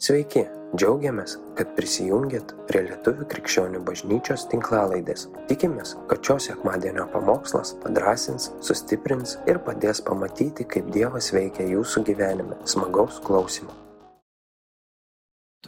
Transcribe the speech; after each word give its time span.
Sveiki, 0.00 0.46
džiaugiamės, 0.80 1.34
kad 1.58 1.74
prisijungiat 1.76 2.54
prie 2.64 2.80
Lietuvių 2.86 3.26
krikščionių 3.28 3.82
bažnyčios 3.84 4.46
tinklalaidės. 4.48 5.26
Tikimės, 5.50 5.90
kad 6.08 6.24
šios 6.24 6.46
sekmadienio 6.48 7.04
pamokslas 7.12 7.74
padrasins, 7.82 8.46
sustiprins 8.64 9.34
ir 9.44 9.60
padės 9.66 10.00
pamatyti, 10.06 10.64
kaip 10.64 10.88
Dievas 10.94 11.28
veikia 11.36 11.68
jūsų 11.74 12.04
gyvenime. 12.08 12.56
Smagaus 12.64 13.20
klausimų. 13.28 13.76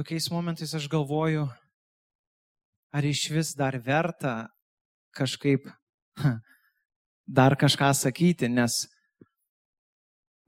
Tokiais 0.00 0.30
momentais 0.32 0.72
aš 0.80 0.88
galvoju, 0.88 1.44
ar 2.88 3.12
iš 3.12 3.28
vis 3.36 3.52
dar 3.52 3.76
verta 3.84 4.48
kažkaip 5.12 5.68
dar 7.36 7.60
kažką 7.60 7.92
sakyti, 8.00 8.48
nes 8.48 8.86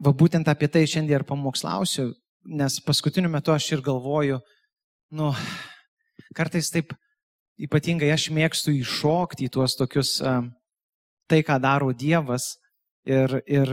va 0.00 0.16
būtent 0.16 0.48
apie 0.48 0.72
tai 0.72 0.88
šiandien 0.88 1.20
ir 1.20 1.28
pamokslausiu, 1.28 2.14
nes 2.44 2.80
paskutiniu 2.84 3.30
metu 3.32 3.52
aš 3.54 3.70
ir 3.72 3.82
galvoju, 3.84 4.40
nu, 5.14 5.30
kartais 6.36 6.70
taip 6.72 6.92
ypatingai 7.60 8.10
aš 8.14 8.28
mėgstu 8.34 8.74
įšokti 8.80 9.46
į 9.46 9.52
tuos 9.54 9.76
tokius, 9.78 10.16
tai 11.30 11.40
ką 11.46 11.58
daro 11.62 11.92
Dievas. 11.92 12.54
Ir, 13.04 13.40
ir, 13.44 13.70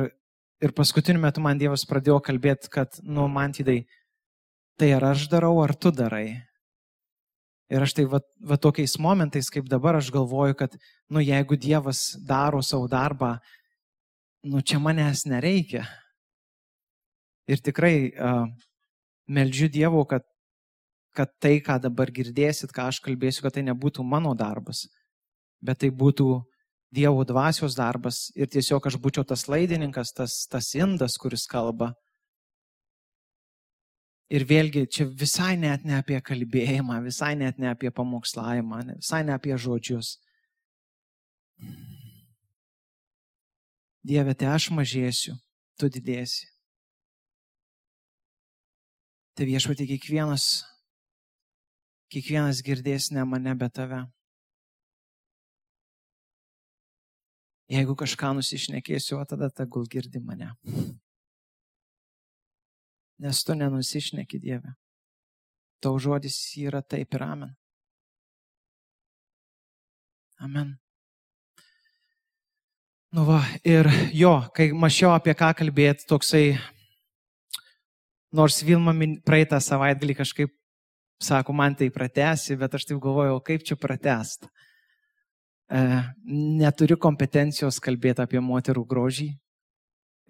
ir 0.60 0.74
paskutiniu 0.76 1.22
metu 1.24 1.44
man 1.44 1.60
Dievas 1.60 1.86
pradėjo 1.88 2.20
kalbėti, 2.24 2.70
kad, 2.72 3.00
nu, 3.04 3.28
man 3.32 3.56
tydai, 3.56 3.82
tai 4.80 4.92
ar 4.98 5.12
aš 5.14 5.30
darau, 5.32 5.56
ar 5.64 5.74
tu 5.76 5.92
darai. 5.96 6.42
Ir 7.72 7.86
aš 7.86 7.96
tai 7.96 8.04
va, 8.12 8.20
va 8.44 8.58
tokiais 8.60 8.98
momentais, 9.00 9.48
kaip 9.48 9.70
dabar 9.72 9.96
aš 9.96 10.12
galvoju, 10.12 10.58
kad, 10.60 10.76
nu, 11.08 11.24
jeigu 11.24 11.56
Dievas 11.56 12.10
daro 12.28 12.60
savo 12.60 12.90
darbą, 12.92 13.38
nu, 14.44 14.60
čia 14.60 14.82
manęs 14.84 15.24
nereikia. 15.32 15.86
Ir 17.50 17.62
tikrai 17.64 18.12
uh, 18.12 18.46
meldžiu 19.32 19.70
Dievo, 19.72 20.04
kad, 20.06 20.26
kad 21.16 21.32
tai, 21.42 21.58
ką 21.64 21.80
dabar 21.82 22.12
girdėsit, 22.14 22.74
ką 22.76 22.90
aš 22.92 23.02
kalbėsiu, 23.06 23.46
kad 23.46 23.58
tai 23.58 23.66
nebūtų 23.68 24.06
mano 24.06 24.36
darbas, 24.38 24.86
bet 25.64 25.82
tai 25.84 25.90
būtų 25.90 26.30
Dievo 26.92 27.24
dvasios 27.24 27.78
darbas 27.80 28.26
ir 28.36 28.50
tiesiog 28.52 28.90
aš 28.90 28.98
būčiau 29.00 29.24
tas 29.24 29.46
laidininkas, 29.48 30.12
tas, 30.12 30.34
tas 30.52 30.74
indas, 30.76 31.16
kuris 31.16 31.46
kalba. 31.48 31.94
Ir 34.32 34.44
vėlgi, 34.48 34.86
čia 34.92 35.06
visai 35.08 35.56
net 35.60 35.86
ne 35.88 35.96
apie 36.00 36.20
kalbėjimą, 36.24 37.00
visai 37.04 37.34
net 37.40 37.58
ne 37.60 37.72
apie 37.72 37.92
pamokslavimą, 37.96 38.84
visai 39.00 39.24
ne 39.28 39.36
apie 39.36 39.56
žodžius. 39.56 40.18
Dieve, 44.04 44.36
te 44.36 44.48
aš 44.48 44.70
mažėsiu, 44.76 45.36
tu 45.80 45.88
didėsi. 45.92 46.48
Tai 49.38 49.48
viešpatį 49.48 49.88
kiekvienas, 49.94 50.48
kiekvienas 52.12 52.60
girdės 52.66 53.12
ne 53.16 53.24
mane, 53.28 53.54
bet 53.56 53.78
tave. 53.80 54.02
Jeigu 57.72 57.96
kažką 57.96 58.34
nusišnekėsiu, 58.36 59.22
o 59.22 59.24
tada 59.24 59.48
tegul 59.56 59.88
girdi 59.88 60.20
mane. 60.20 60.52
Nes 63.24 63.40
tu 63.48 63.56
nenusišneki 63.56 64.42
Dieve. 64.44 64.76
Tau 65.82 65.96
žodis 66.02 66.36
yra 66.60 66.82
taip 66.84 67.16
ir 67.16 67.24
amen. 67.24 67.56
Amen. 70.42 70.76
Nu 73.12 73.24
va, 73.28 73.40
ir 73.68 73.88
jo, 74.16 74.34
kai 74.56 74.72
mačiau 74.72 75.12
apie 75.16 75.34
ką 75.38 75.52
kalbėti, 75.60 76.08
toksai 76.10 76.46
Nors 78.32 78.62
Vilma 78.64 78.94
praeitą 79.28 79.60
savaitgalį 79.60 80.16
kažkaip 80.22 80.54
sako, 81.22 81.54
man 81.54 81.76
tai 81.76 81.90
pratesi, 81.94 82.56
bet 82.58 82.76
aš 82.76 82.88
taip 82.90 83.02
galvojau, 83.04 83.40
kaip 83.44 83.66
čia 83.68 83.76
pratest. 83.80 84.48
E, 85.72 85.82
neturiu 86.60 86.98
kompetencijos 87.00 87.80
kalbėti 87.84 88.24
apie 88.24 88.42
moterų 88.44 88.86
grožį 88.88 89.30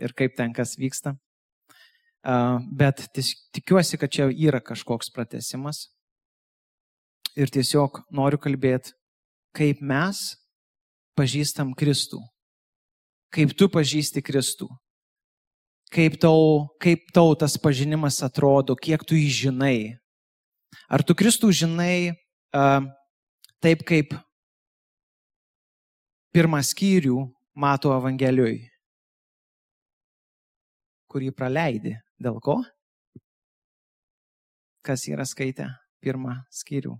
ir 0.02 0.16
kaip 0.18 0.36
ten 0.38 0.54
kas 0.54 0.76
vyksta. 0.82 1.14
E, 1.14 2.36
bet 2.82 3.06
tikiuosi, 3.54 4.02
kad 4.02 4.14
čia 4.14 4.30
yra 4.34 4.62
kažkoks 4.66 5.14
pratesimas. 5.14 5.88
Ir 7.38 7.54
tiesiog 7.54 8.02
noriu 8.12 8.42
kalbėti, 8.42 8.92
kaip 9.56 9.80
mes 9.80 10.34
pažįstam 11.16 11.72
Kristų. 11.78 12.20
Kaip 13.32 13.54
tu 13.56 13.70
pažįsti 13.72 14.20
Kristų 14.26 14.68
kaip 15.92 16.16
tau, 16.22 16.72
kaip 16.82 17.12
tau 17.14 17.36
tas 17.36 17.58
pažinimas 17.60 18.22
atrodo, 18.24 18.76
kiek 18.80 19.04
tu 19.08 19.18
jį 19.20 19.30
žinai. 19.48 19.78
Ar 20.92 21.04
tu 21.04 21.16
Kristų 21.18 21.52
žinai 21.56 22.12
uh, 22.56 22.84
taip, 23.64 23.84
kaip 23.88 24.16
pirmą 26.32 26.62
skyrių 26.64 27.26
mato 27.60 27.92
Evangelijoje, 27.96 28.70
kurį 31.12 31.32
praleidi. 31.36 31.98
Dėl 32.22 32.38
ko? 32.44 32.62
Kas 34.86 35.08
yra 35.10 35.26
skaitę 35.28 35.68
pirmą 36.02 36.38
skyrių? 36.54 36.94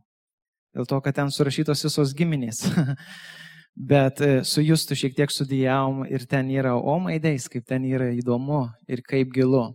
Dėl 0.76 0.88
to, 0.88 1.00
kad 1.04 1.16
ten 1.18 1.32
surašytos 1.32 1.84
visos 1.88 2.14
giminės. 2.18 2.64
Bet 3.76 4.22
e, 4.22 4.42
su 4.44 4.62
Justu 4.62 4.96
šiek 4.96 5.16
tiek 5.16 5.32
studijavom 5.32 6.04
ir 6.10 6.26
ten 6.28 6.50
yra 6.52 6.74
omaidais, 6.76 7.48
kaip 7.50 7.66
ten 7.68 7.86
yra 7.88 8.10
įdomu 8.12 8.66
ir 8.92 9.04
kaip 9.08 9.32
gilu. 9.34 9.70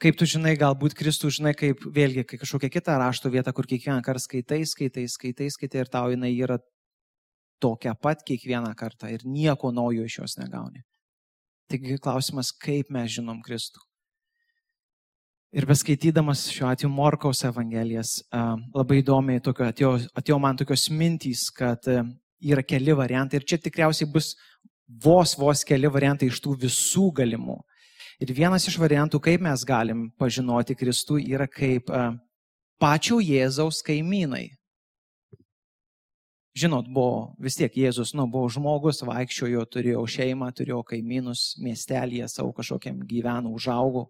Kaip 0.00 0.16
tu 0.16 0.26
žinai, 0.26 0.54
galbūt 0.58 0.96
Kristų 0.96 1.28
žinai, 1.36 1.52
kaip 1.54 1.82
vėlgi, 1.84 2.24
kai 2.24 2.38
kažkokia 2.40 2.70
kita 2.72 2.96
rašto 2.98 3.30
vieta, 3.30 3.52
kur 3.52 3.68
kiekvieną 3.68 4.00
kartą 4.02 4.24
skaitai, 4.24 4.62
skaitai, 4.66 5.04
skaitai, 5.12 5.50
skaitai 5.52 5.82
ir 5.84 5.90
tau 5.92 6.08
jinai 6.10 6.32
yra 6.32 6.56
tokia 7.60 7.92
pat 7.94 8.24
kiekvieną 8.24 8.72
kartą 8.74 9.10
ir 9.12 9.26
nieko 9.28 9.70
naujo 9.76 10.06
iš 10.08 10.18
jos 10.22 10.38
negauni. 10.40 10.82
Taigi 11.70 12.00
klausimas, 12.02 12.50
kaip 12.56 12.88
mes 12.90 13.12
žinom 13.12 13.44
Kristų. 13.44 13.84
Ir 15.54 15.66
beskaitydamas 15.66 16.46
šiuo 16.54 16.68
atveju 16.70 16.90
Morkaus 16.94 17.44
Evangelijas, 17.44 18.20
labai 18.74 19.00
įdomiai 19.02 19.42
atėjo, 19.42 19.96
atėjo 20.14 20.38
man 20.42 20.58
tokios 20.58 20.88
mintys, 20.94 21.48
kad 21.54 21.86
yra 22.40 22.64
keli 22.64 22.94
variantai 22.96 23.40
ir 23.40 23.46
čia 23.46 23.58
tikriausiai 23.60 24.08
bus 24.10 24.34
vos 25.04 25.36
vos 25.38 25.64
keli 25.64 25.90
variantai 25.90 26.30
iš 26.30 26.40
tų 26.42 26.56
visų 26.64 27.10
galimų. 27.20 27.58
Ir 28.20 28.32
vienas 28.36 28.66
iš 28.68 28.76
variantų, 28.80 29.20
kaip 29.22 29.40
mes 29.44 29.62
galim 29.64 30.08
pažinoti 30.20 30.76
Kristų, 30.76 31.20
yra 31.24 31.46
kaip 31.48 31.88
uh, 31.88 32.12
pačio 32.80 33.20
Jėzaus 33.22 33.80
kaimynai. 33.86 34.50
Žinot, 36.60 36.90
buvo 36.90 37.36
vis 37.40 37.54
tiek 37.56 37.72
Jėzus, 37.78 38.10
nu, 38.18 38.26
buvo 38.28 38.50
žmogus, 38.50 39.04
vaikščiojo, 39.06 39.62
turėjo 39.70 40.02
šeimą, 40.10 40.50
turėjo 40.52 40.82
kaimynus, 40.88 41.54
miestelėje 41.62 42.26
savo 42.28 42.50
kažkokiam 42.56 42.98
gyvenu, 43.06 43.54
užaugau. 43.54 44.08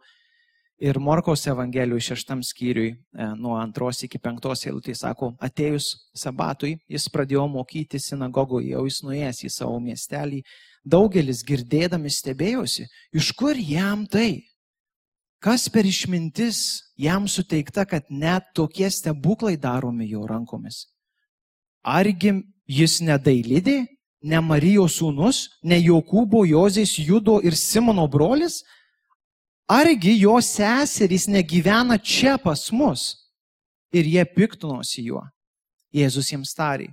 Ir 0.80 0.96
Morkaus 0.96 1.42
Evangelijų 1.44 2.00
šeštam 2.00 2.40
skyriui 2.40 2.94
e, 2.94 3.24
nuo 3.36 3.52
antros 3.60 3.98
iki 4.06 4.16
penktos 4.16 4.62
eilutės 4.64 5.02
sako, 5.04 5.34
atėjus 5.36 5.90
sabatui, 6.16 6.78
jis 6.88 7.04
pradėjo 7.12 7.44
mokyti 7.52 8.00
sinagogoje, 8.00 8.70
jau 8.72 8.86
jis 8.88 9.02
nuėjęs 9.04 9.42
į 9.44 9.50
savo 9.52 9.76
miestelį. 9.84 10.40
Daugelis 10.80 11.42
girdėdami 11.44 12.08
stebėjosi, 12.08 12.86
iš 13.12 13.28
kur 13.36 13.60
jam 13.60 14.06
tai? 14.08 14.40
Kas 15.44 15.68
per 15.68 15.84
išmintis 15.84 16.62
jam 16.96 17.28
suteikta, 17.28 17.84
kad 17.84 18.08
net 18.08 18.48
tokie 18.56 18.88
stebuklai 18.88 19.58
daromi 19.60 20.08
jo 20.08 20.24
rankomis? 20.28 20.86
Argi 21.84 22.38
jis 22.64 23.02
nedailidė, 23.04 23.82
ne 24.24 24.40
Marijos 24.40 24.96
sūnus, 25.00 25.46
ne 25.60 25.76
Jokūbo, 25.80 26.46
Jozės, 26.48 26.96
Judo 27.00 27.36
ir 27.44 27.52
Simono 27.56 28.08
brolis? 28.08 28.62
Argi 29.70 30.16
jo 30.18 30.36
seserys 30.42 31.28
negyvena 31.30 31.98
čia 31.98 32.38
pas 32.42 32.70
mus? 32.72 33.14
Ir 33.94 34.06
jie 34.06 34.24
piktinosi 34.26 35.06
juo. 35.06 35.22
Jėzus 35.94 36.30
jiems 36.30 36.52
tarė, 36.54 36.90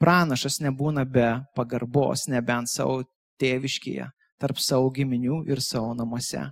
pranašas 0.00 0.60
nebūna 0.64 1.04
be 1.04 1.28
pagarbos, 1.56 2.28
nebent 2.32 2.70
savo 2.72 3.02
tėviškėje, 3.40 4.06
tarp 4.40 4.60
savo 4.62 4.88
giminių 4.94 5.42
ir 5.50 5.60
savo 5.60 5.92
namuose. 5.96 6.46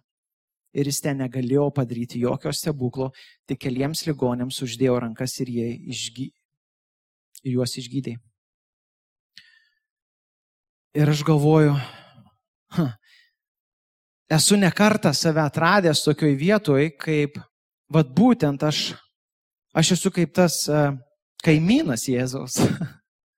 Ir 0.77 0.91
jis 0.91 1.01
ten 1.01 1.23
negalėjo 1.23 1.71
padaryti 1.73 2.21
jokio 2.21 2.53
stebuklo, 2.53 3.09
tik 3.49 3.63
keliems 3.65 4.05
ligonėms 4.09 4.61
uždėjo 4.67 4.99
rankas 5.07 5.39
ir 5.41 5.49
išgy... 5.49 6.29
ir 7.45 7.57
juos 7.57 7.77
išgydė. 7.81 8.19
Ir 10.97 11.13
aš 11.13 11.23
galvoju, 11.29 11.73
huh, 12.77 12.93
esu 14.31 14.57
nekartą 14.57 15.13
save 15.15 15.43
atradęs 15.43 16.03
tokioj 16.05 16.35
vietoj, 16.39 16.91
kaip, 16.99 17.39
vad 17.93 18.11
būtent 18.15 18.63
aš, 18.67 18.95
aš 19.75 19.97
esu 19.97 20.11
kaip 20.15 20.35
tas 20.35 20.65
uh, 20.71 20.95
kaimynas 21.45 22.09
Jėzaus. 22.11 22.59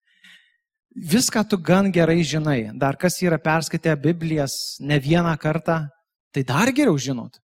Viską 1.13 1.45
tu 1.47 1.59
gan 1.63 1.93
gerai 1.95 2.25
žinai. 2.27 2.73
Dar 2.75 2.97
kas 2.99 3.21
yra 3.23 3.39
perskaitę 3.39 3.95
Biblijas 3.97 4.79
ne 4.81 4.99
vieną 4.99 5.37
kartą, 5.39 5.85
tai 6.35 6.43
dar 6.43 6.73
geriau 6.75 6.99
žinot. 6.99 7.39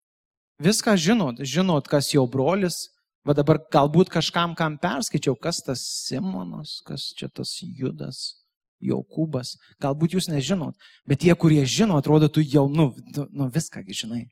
Viską 0.58 0.96
žinot, 0.98 1.42
žinot, 1.42 1.86
kas 1.90 2.12
jo 2.14 2.26
brolis. 2.26 2.88
Va 3.24 3.32
dabar 3.32 3.56
galbūt 3.72 4.10
kažkam, 4.12 4.52
kam 4.52 4.74
perskaičiau, 4.76 5.32
kas 5.40 5.62
tas 5.64 5.80
Simonas, 5.80 6.82
kas 6.84 7.06
čia 7.16 7.30
tas 7.32 7.56
Judas, 7.62 8.43
Jokūbas. 8.84 9.54
Galbūt 9.82 10.16
jūs 10.16 10.28
nežinot, 10.28 10.76
bet 11.08 11.22
tie, 11.24 11.32
kurie 11.34 11.64
žino, 11.64 11.98
atrodo, 12.00 12.28
tu 12.28 12.44
jau, 12.44 12.66
nu, 12.68 12.90
nu 13.32 13.48
viską 13.52 13.84
žinai. 13.88 14.26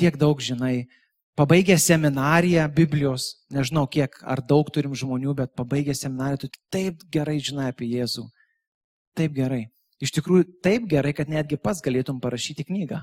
Tiek 0.00 0.16
daug 0.18 0.40
žinai. 0.42 0.86
Pabaigę 1.34 1.74
seminariją 1.78 2.68
Biblijos, 2.70 3.42
nežinau 3.50 3.88
kiek 3.90 4.14
ar 4.22 4.42
daug 4.42 4.68
turim 4.70 4.94
žmonių, 4.94 5.34
bet 5.34 5.54
pabaigę 5.58 5.94
seminariją, 5.94 6.44
tu 6.44 6.60
taip 6.70 7.02
gerai 7.10 7.40
žinai 7.42 7.72
apie 7.72 7.88
Jėzų. 7.90 8.28
Taip 9.18 9.34
gerai. 9.34 9.64
Iš 10.02 10.12
tikrųjų, 10.14 10.46
taip 10.62 10.86
gerai, 10.90 11.14
kad 11.14 11.30
netgi 11.30 11.58
pats 11.58 11.82
galėtum 11.82 12.20
parašyti 12.22 12.66
knygą. 12.68 13.00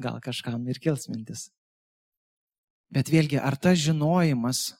Gal 0.00 0.20
kažkam 0.24 0.64
ir 0.72 0.80
kils 0.80 1.08
mintis. 1.12 1.50
Bet 2.92 3.08
vėlgi, 3.12 3.38
ar 3.40 3.56
tas 3.60 3.80
žinojimas, 3.80 4.72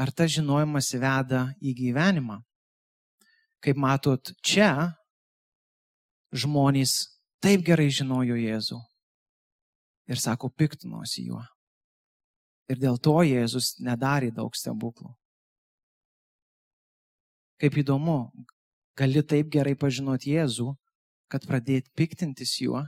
ar 0.00 0.12
tas 0.12 0.32
žinojimas 0.32 0.90
veda 0.96 1.46
į 1.60 1.72
gyvenimą? 1.76 2.40
Kaip 3.64 3.78
matot, 3.80 4.28
čia 4.44 4.92
žmonės 6.36 7.14
taip 7.40 7.64
gerai 7.64 7.88
žinojo 7.88 8.36
Jėzų 8.36 8.76
ir 10.12 10.20
sako, 10.20 10.50
piktinosi 10.52 11.24
juo. 11.30 11.40
Ir 12.68 12.80
dėl 12.80 13.00
to 13.00 13.16
Jėzus 13.24 13.74
nedarė 13.80 14.30
daug 14.36 14.52
stebuklų. 14.56 15.14
Kaip 17.60 17.80
įdomu, 17.80 18.18
gali 18.98 19.24
taip 19.24 19.48
gerai 19.52 19.72
pažinoti 19.80 20.34
Jėzų, 20.34 20.74
kad 21.32 21.48
pradėti 21.48 21.88
piktintis 21.96 22.58
juo 22.60 22.82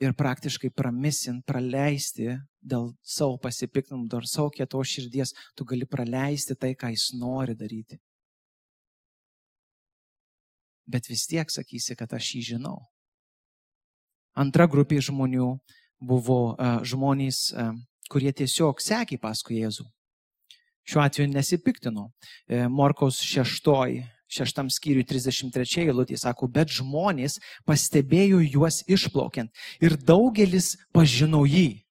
ir 0.00 0.16
praktiškai 0.16 0.72
pramisint, 0.72 1.44
praleisti 1.44 2.38
dėl 2.64 2.94
savo 3.04 3.36
pasipiktinimų, 3.42 4.08
dėl 4.08 4.24
savo 4.24 4.48
kietos 4.54 4.94
širdies, 4.96 5.34
tu 5.52 5.68
gali 5.68 5.84
praleisti 5.84 6.56
tai, 6.56 6.72
ką 6.72 6.94
jis 6.94 7.10
nori 7.20 7.56
daryti 7.56 8.00
bet 10.90 11.08
vis 11.10 11.26
tiek 11.30 11.50
sakysi, 11.50 11.96
kad 11.98 12.12
aš 12.16 12.34
jį 12.34 12.42
žinau. 12.54 12.80
Antra 14.38 14.66
grupė 14.70 15.00
žmonių 15.02 15.54
buvo 16.00 16.40
uh, 16.52 16.82
žmonės, 16.86 17.50
uh, 17.54 17.72
kurie 18.10 18.32
tiesiog 18.34 18.82
sekė 18.82 19.18
paskui 19.22 19.60
Jėzų. 19.62 19.86
Šiuo 20.90 21.02
atveju 21.04 21.30
nesipiktino. 21.30 22.08
E, 22.48 22.64
Morkaus 22.68 23.20
6, 23.22 23.68
šeštam 24.30 24.70
skyriui 24.72 25.04
33 25.06 25.84
eilutė 25.84 26.18
sako, 26.18 26.48
bet 26.50 26.72
žmonės 26.74 27.38
pastebėjo 27.68 28.40
juos 28.42 28.80
išplaukiant 28.90 29.52
ir 29.82 29.94
daugelis 29.94 30.74
pažino 30.94 31.44
jį. 31.46 31.82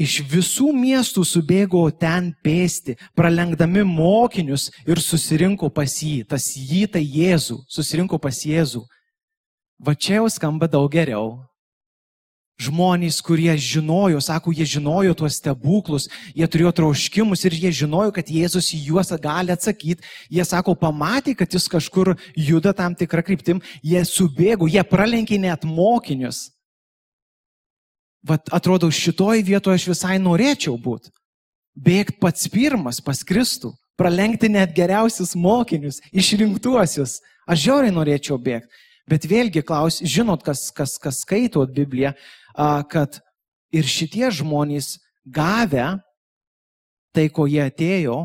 Iš 0.00 0.22
visų 0.24 0.70
miestų 0.72 1.22
subėgo 1.28 1.82
ten 1.92 2.30
pėsti, 2.44 2.96
pralenkdami 3.16 3.84
mokinius 3.84 4.70
ir 4.88 5.00
susirinko 5.04 5.68
pas 5.68 5.98
jį. 6.00 6.24
Tas 6.24 6.48
jį 6.56 6.86
tai 6.94 7.02
Jėzų, 7.04 7.60
susirinko 7.68 8.16
pas 8.18 8.40
Jėzų. 8.40 8.80
Va 9.82 9.92
čia 9.92 10.22
jau 10.22 10.30
skamba 10.32 10.68
daug 10.70 10.88
geriau. 10.88 11.42
Žmonės, 12.62 13.18
kurie 13.24 13.52
žinojo, 13.58 14.20
sako, 14.22 14.52
jie 14.54 14.64
žinojo 14.76 15.16
tuos 15.18 15.36
stebuklus, 15.40 16.06
jie 16.36 16.46
turėjo 16.46 16.72
trauškimus 16.78 17.42
ir 17.48 17.56
jie 17.58 17.72
žinojo, 17.82 18.12
kad 18.14 18.28
Jėzus 18.30 18.70
į 18.76 18.80
juos 18.86 19.10
gali 19.20 19.52
atsakyti. 19.52 20.04
Jie 20.30 20.44
sako, 20.46 20.76
pamatė, 20.78 21.34
kad 21.36 21.52
jis 21.52 21.68
kažkur 21.68 22.14
juda 22.38 22.72
tam 22.72 22.94
tikrą 22.96 23.24
kryptim, 23.26 23.60
jie 23.82 24.04
subėgo, 24.08 24.70
jie 24.70 24.84
pralenkė 24.86 25.40
net 25.42 25.66
mokinius. 25.68 26.46
Vat 28.26 28.46
atrodo, 28.54 28.90
šitoj 28.90 29.42
vietoje 29.42 29.80
aš 29.80 29.88
visai 29.90 30.18
norėčiau 30.22 30.76
būti. 30.78 31.10
Bėgti 31.74 32.18
pats 32.20 32.46
pirmas 32.52 33.00
pas 33.02 33.22
Kristų, 33.26 33.72
pralenkti 33.98 34.50
net 34.52 34.74
geriausius 34.76 35.34
mokinius, 35.34 36.00
išrinktuosius. 36.12 37.20
Aš 37.48 37.64
žiauriai 37.64 37.94
norėčiau 37.94 38.38
bėgti. 38.38 38.70
Bet 39.10 39.26
vėlgi 39.26 39.64
klaus, 39.66 39.98
žinot, 39.98 40.44
kas, 40.46 40.68
kas, 40.70 40.94
kas 41.02 41.24
skaitot 41.24 41.72
Bibliją, 41.74 42.12
kad 42.92 43.18
ir 43.74 43.88
šitie 43.88 44.28
žmonės 44.30 44.94
gavę 45.26 45.96
tai, 47.12 47.26
ko 47.34 47.48
jie 47.50 47.64
atėjo, 47.66 48.20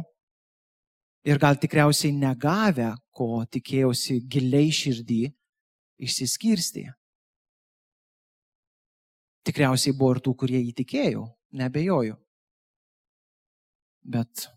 ir 1.27 1.39
gal 1.41 1.57
tikriausiai 1.59 2.13
negavę, 2.15 2.93
ko 3.11 3.43
tikėjausi 3.51 4.21
giliai 4.31 4.71
širdį, 4.71 5.23
išsiskirstė. 6.07 6.85
Tikriausiai 9.47 9.95
buvo 9.95 10.17
ir 10.17 10.23
tų, 10.23 10.33
kurie 10.41 10.59
įtikėjo, 10.69 11.23
nebejoju. 11.55 12.17
Bet 14.07 14.47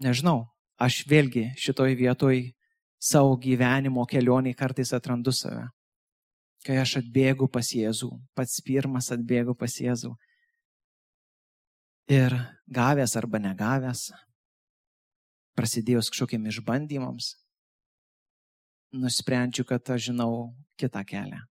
nežinau, 0.00 0.46
aš 0.80 1.02
vėlgi 1.08 1.50
šitoj 1.60 1.96
vietoj 1.98 2.40
savo 3.00 3.36
gyvenimo 3.40 4.06
kelionį 4.08 4.54
kartais 4.56 4.92
atrandu 4.96 5.32
save. 5.36 5.66
Kai 6.64 6.76
aš 6.80 6.98
atbėgu 7.00 7.48
pas 7.52 7.68
Jėzų, 7.72 8.10
pats 8.36 8.60
pirmas 8.64 9.08
atbėgu 9.14 9.54
pas 9.56 9.76
Jėzų. 9.80 10.12
Ir 12.12 12.34
gavęs 12.68 13.14
arba 13.16 13.40
negavęs, 13.40 14.10
prasidėjus 15.56 16.10
kažkokiem 16.12 16.48
išbandymams, 16.50 17.32
nusprendžiu, 18.92 19.64
kad 19.64 19.88
aš 19.94 20.10
žinau 20.10 20.50
kitą 20.80 21.04
kelią. 21.06 21.49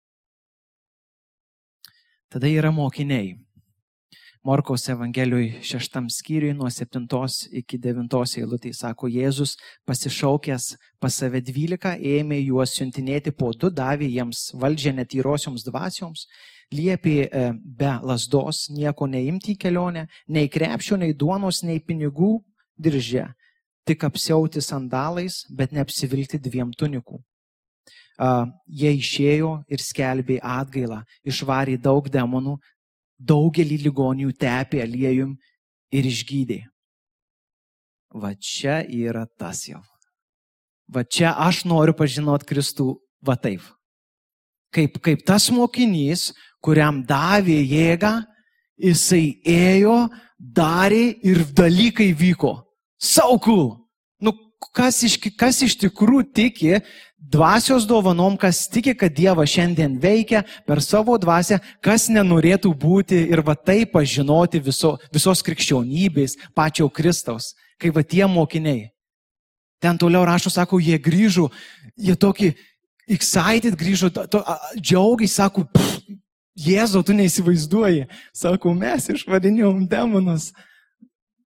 Tada 2.29 2.45
yra 2.45 2.69
mokiniai. 2.69 3.31
Morkaus 4.45 4.83
Evangelijoje 4.89 5.63
šeštam 5.65 6.11
skyriui 6.13 6.53
nuo 6.53 6.67
septintos 6.69 7.47
iki 7.49 7.79
devintos 7.81 8.35
eilutės 8.37 8.83
sako, 8.83 9.07
Jėzus 9.09 9.55
pasišaukęs 9.89 10.67
pas 11.01 11.17
save 11.17 11.41
dvylika 11.47 11.95
ėmė 11.97 12.37
juos 12.43 12.75
siuntinėti 12.77 13.33
po 13.33 13.49
du, 13.57 13.71
davė 13.73 14.11
jiems 14.13 14.43
valdžią 14.61 14.93
netyrosioms 14.99 15.65
dvasioms, 15.65 16.27
liepė 16.69 17.15
e, 17.25 17.43
be 17.81 17.95
lasdos 18.11 18.67
nieko 18.69 19.09
neimti 19.09 19.55
į 19.55 19.59
kelionę, 19.65 20.05
nei 20.29 20.53
krepšio, 20.53 21.01
nei 21.01 21.17
duonos, 21.17 21.63
nei 21.65 21.81
pinigų 21.81 22.35
diržė, 22.77 23.25
tik 23.89 24.05
apsiauti 24.05 24.61
sandalais, 24.61 25.47
bet 25.49 25.73
neapsivilti 25.73 26.37
dviem 26.45 26.77
tunikų 26.77 27.23
jie 28.19 28.91
išėjo 28.99 29.51
ir 29.71 29.83
skelbė 29.83 30.39
atgailą, 30.43 31.03
išvarė 31.23 31.77
daug 31.79 32.09
demonų, 32.11 32.57
daugelį 33.19 33.79
ligonių 33.85 34.33
tepė 34.39 34.83
aliejum 34.83 35.37
ir 35.91 36.09
išgydė. 36.09 36.59
Va 38.13 38.33
čia 38.33 38.81
yra 38.83 39.25
tas 39.37 39.67
jau. 39.69 39.81
Va 40.89 41.03
čia 41.05 41.35
aš 41.37 41.63
noriu 41.69 41.93
pažinoti 41.93 42.47
Kristų 42.49 42.95
va 43.21 43.35
taip. 43.37 43.61
Kaip, 44.73 44.97
kaip 45.01 45.21
tas 45.25 45.49
mokinys, 45.53 46.31
kuriam 46.61 47.03
davė 47.05 47.59
jėgą, 47.61 48.13
jisai 48.81 49.39
ėjo, 49.45 50.07
darė 50.39 51.19
ir 51.25 51.43
dalykai 51.53 52.11
vyko. 52.17 52.57
Saukul. 52.99 53.63
Nu, 53.69 53.88
kas 54.75 55.03
iš, 55.07 55.17
kas 55.39 55.61
iš 55.65 55.77
tikrųjų 55.79 56.25
tiki 56.35 56.79
dvasios 57.19 57.85
dovanom, 57.87 58.37
kas 58.39 58.67
tiki, 58.71 58.93
kad 58.97 59.13
Dievas 59.15 59.51
šiandien 59.51 59.97
veikia 60.01 60.43
per 60.67 60.81
savo 60.83 61.17
dvasę, 61.19 61.59
kas 61.83 62.07
nenorėtų 62.11 62.71
būti 62.75 63.19
ir 63.31 63.43
va 63.45 63.55
taip 63.55 63.93
pažinoti 63.95 64.61
viso, 64.63 64.95
visos 65.13 65.43
krikščionybės, 65.45 66.37
pačio 66.55 66.89
Kristaus, 66.89 67.53
kai 67.79 67.91
va 67.95 68.03
tie 68.03 68.25
mokiniai. 68.27 68.89
Ten 69.79 69.99
toliau 69.99 70.25
rašo, 70.27 70.51
sako, 70.51 70.79
jie 70.83 70.97
grįžo, 70.99 71.47
jie 71.95 72.15
tokį 72.19 72.51
excited 73.09 73.77
grįžo, 73.79 74.11
džiaugiai, 74.75 75.31
sako, 75.31 75.67
Jėzau, 76.59 76.99
tu 77.07 77.13
neįsivaizduoji. 77.15 78.09
Sako, 78.35 78.73
mes 78.75 79.05
išvadinėjom 79.13 79.85
demonus. 79.87 80.49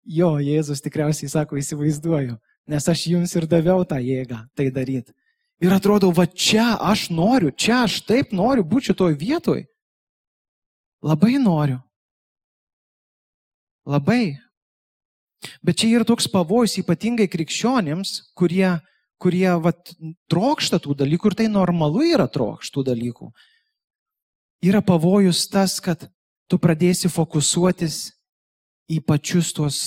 Jo, 0.07 0.37
Jėzus 0.39 0.79
tikriausiai 0.85 1.29
sako, 1.29 1.59
įsivaizduoju, 1.59 2.37
nes 2.69 2.87
aš 2.87 3.07
jums 3.13 3.33
ir 3.35 3.47
daviau 3.49 3.85
tą 3.87 3.99
jėgą 4.01 4.43
tai 4.57 4.69
daryti. 4.73 5.13
Ir 5.61 5.73
atrodo, 5.75 6.09
va 6.09 6.25
čia 6.25 6.73
aš 6.81 7.09
noriu, 7.13 7.51
čia 7.53 7.83
aš 7.85 8.01
taip 8.07 8.31
noriu 8.33 8.65
būti 8.65 8.91
šitoj 8.91 9.13
vietoj. 9.17 9.65
Labai 11.05 11.37
noriu. 11.41 11.77
Labai. 13.85 14.37
Bet 15.65 15.81
čia 15.81 15.89
yra 15.97 16.05
toks 16.05 16.29
pavojus 16.29 16.77
ypatingai 16.81 17.27
krikščionėms, 17.29 18.33
kurie, 18.37 18.77
kurie 19.21 19.49
vat, 19.61 19.93
trokšta 20.29 20.81
tų 20.81 20.97
dalykų 21.01 21.31
ir 21.31 21.37
tai 21.37 21.47
normalu 21.49 22.05
yra 22.09 22.27
trokštų 22.29 22.85
dalykų. 22.91 23.29
Yra 24.65 24.81
pavojus 24.85 25.47
tas, 25.49 25.79
kad 25.81 26.05
tu 26.49 26.59
pradėsi 26.61 27.09
fokusuotis 27.09 28.11
į 28.91 29.01
pačius 29.05 29.49
tuos 29.57 29.77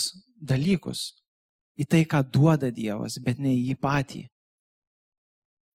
dalykus, 0.43 1.13
į 1.79 1.87
tai, 1.91 2.05
ką 2.07 2.23
duoda 2.23 2.71
Dievas, 2.75 3.19
bet 3.23 3.41
ne 3.43 3.53
į 3.55 3.71
jį 3.71 3.79
patį. 3.83 4.23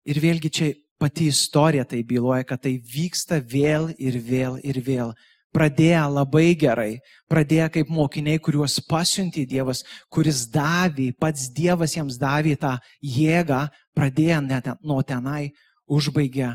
Ir 0.07 0.19
vėlgi 0.23 0.51
čia 0.53 0.67
pati 0.99 1.27
istorija 1.31 1.85
tai 1.85 2.03
byloja, 2.03 2.45
kad 2.47 2.61
tai 2.63 2.77
vyksta 2.79 3.41
vėl 3.41 3.91
ir 3.97 4.19
vėl 4.23 4.57
ir 4.63 4.79
vėl. 4.81 5.13
Pradėję 5.55 6.03
labai 6.11 6.51
gerai, 6.59 6.99
pradėję 7.31 7.69
kaip 7.73 7.89
mokiniai, 7.89 8.39
kuriuos 8.43 8.77
pasiuntė 8.85 9.45
Dievas, 9.47 9.81
kuris 10.11 10.43
davė, 10.51 11.13
pats 11.17 11.47
Dievas 11.49 11.95
jiems 11.95 12.19
davė 12.19 12.57
tą 12.59 12.75
jėgą, 13.01 13.63
pradėję 13.95 14.41
net 14.43 14.69
nuo 14.83 14.99
tenai, 15.01 15.53
užbaigę 15.87 16.51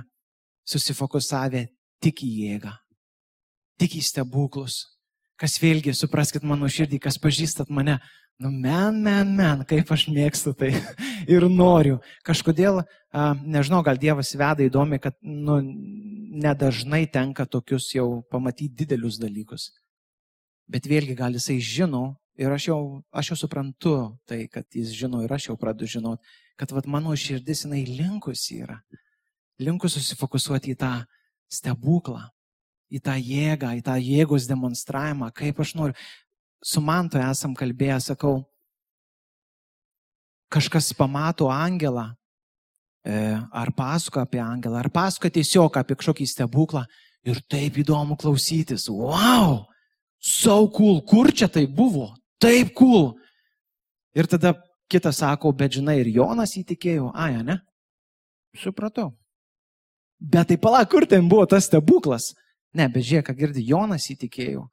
susifokusavę 0.69 1.67
tik 2.03 2.23
į 2.23 2.31
jėgą, 2.45 2.75
tik 3.81 3.97
į 3.99 4.05
stebuklus. 4.07 4.85
Kas 5.41 5.57
vėlgi, 5.59 5.97
supraskite 5.97 6.47
mano 6.47 6.69
širdį, 6.71 7.01
kas 7.03 7.19
pažįstat 7.19 7.73
mane, 7.73 7.97
Nu, 8.43 8.51
men, 8.51 8.97
men, 9.03 9.29
men, 9.39 9.61
kaip 9.71 9.91
aš 9.95 10.09
mėgstu 10.11 10.51
tai 10.59 10.73
ir 11.35 11.45
noriu. 11.47 12.01
Kažkodėl, 12.27 12.81
nežinau, 13.47 13.85
gal 13.87 14.01
Dievas 14.03 14.33
veda 14.35 14.65
įdomi, 14.67 14.99
kad 15.03 15.15
nu, 15.23 15.61
nedažnai 16.43 17.05
tenka 17.13 17.47
tokius 17.47 17.93
jau 17.95 18.25
pamatyti 18.33 18.83
didelius 18.83 19.21
dalykus. 19.23 19.69
Bet 20.67 20.89
vėlgi 20.91 21.15
gal 21.19 21.37
jisai 21.39 21.61
žino 21.63 22.17
ir 22.41 22.51
aš 22.51 22.67
jau, 22.73 22.81
aš 23.15 23.33
jau 23.33 23.39
suprantu 23.45 23.95
tai, 24.27 24.47
kad 24.51 24.67
jis 24.75 24.91
žino 24.97 25.23
ir 25.23 25.31
aš 25.31 25.51
jau 25.51 25.57
pradedu 25.61 25.87
žinot, 25.95 26.19
kad 26.59 26.75
vat, 26.75 26.89
mano 26.91 27.15
širdis 27.15 27.67
jinai 27.67 27.85
linkusi 27.87 28.63
yra. 28.65 28.81
Linkus 29.63 29.95
susifokusuoti 30.01 30.75
į 30.75 30.81
tą 30.83 30.93
stebuklą, 31.53 32.25
į 32.91 33.05
tą 33.07 33.15
jėgą, 33.21 33.77
į 33.79 33.87
tą 33.87 34.01
jėgos 34.03 34.51
demonstravimą, 34.51 35.31
kaip 35.37 35.63
aš 35.63 35.77
noriu 35.79 35.99
su 36.63 36.81
mantu 36.81 37.19
esam 37.19 37.55
kalbėję, 37.59 37.99
sakau, 38.01 38.43
kažkas 40.53 40.93
pamato 40.95 41.49
angelą, 41.51 42.13
e, 43.05 43.15
ar 43.51 43.73
pasako 43.75 44.23
apie 44.23 44.41
angelą, 44.41 44.79
ar 44.79 44.91
pasako 44.93 45.31
tiesiog 45.33 45.79
apie 45.81 45.97
kažkokį 45.99 46.29
stebuklą 46.29 46.85
ir 47.27 47.41
taip 47.51 47.81
įdomu 47.83 48.17
klausytis. 48.21 48.89
Wow, 48.89 49.65
so 50.21 50.69
cool, 50.75 51.01
kur 51.03 51.33
čia 51.33 51.49
tai 51.49 51.67
buvo, 51.67 52.13
taip 52.39 52.75
cool. 52.79 53.15
Ir 54.15 54.29
tada 54.29 54.55
kitas 54.93 55.23
sako, 55.23 55.55
bet 55.57 55.79
žinai, 55.79 56.03
ir 56.03 56.13
Jonas 56.13 56.53
įtikėjo, 56.61 57.11
aja, 57.17 57.43
ne? 57.43 57.59
Supratau. 58.61 59.15
Bet 60.21 60.53
tai 60.53 60.59
pala, 60.61 60.85
kur 60.87 61.09
ten 61.09 61.27
buvo 61.29 61.47
tas 61.49 61.67
stebuklas? 61.67 62.35
Ne, 62.77 62.87
bet 62.93 63.05
žiūrėk, 63.09 63.31
ką 63.31 63.35
girdi, 63.37 63.65
Jonas 63.67 64.07
įtikėjo. 64.13 64.69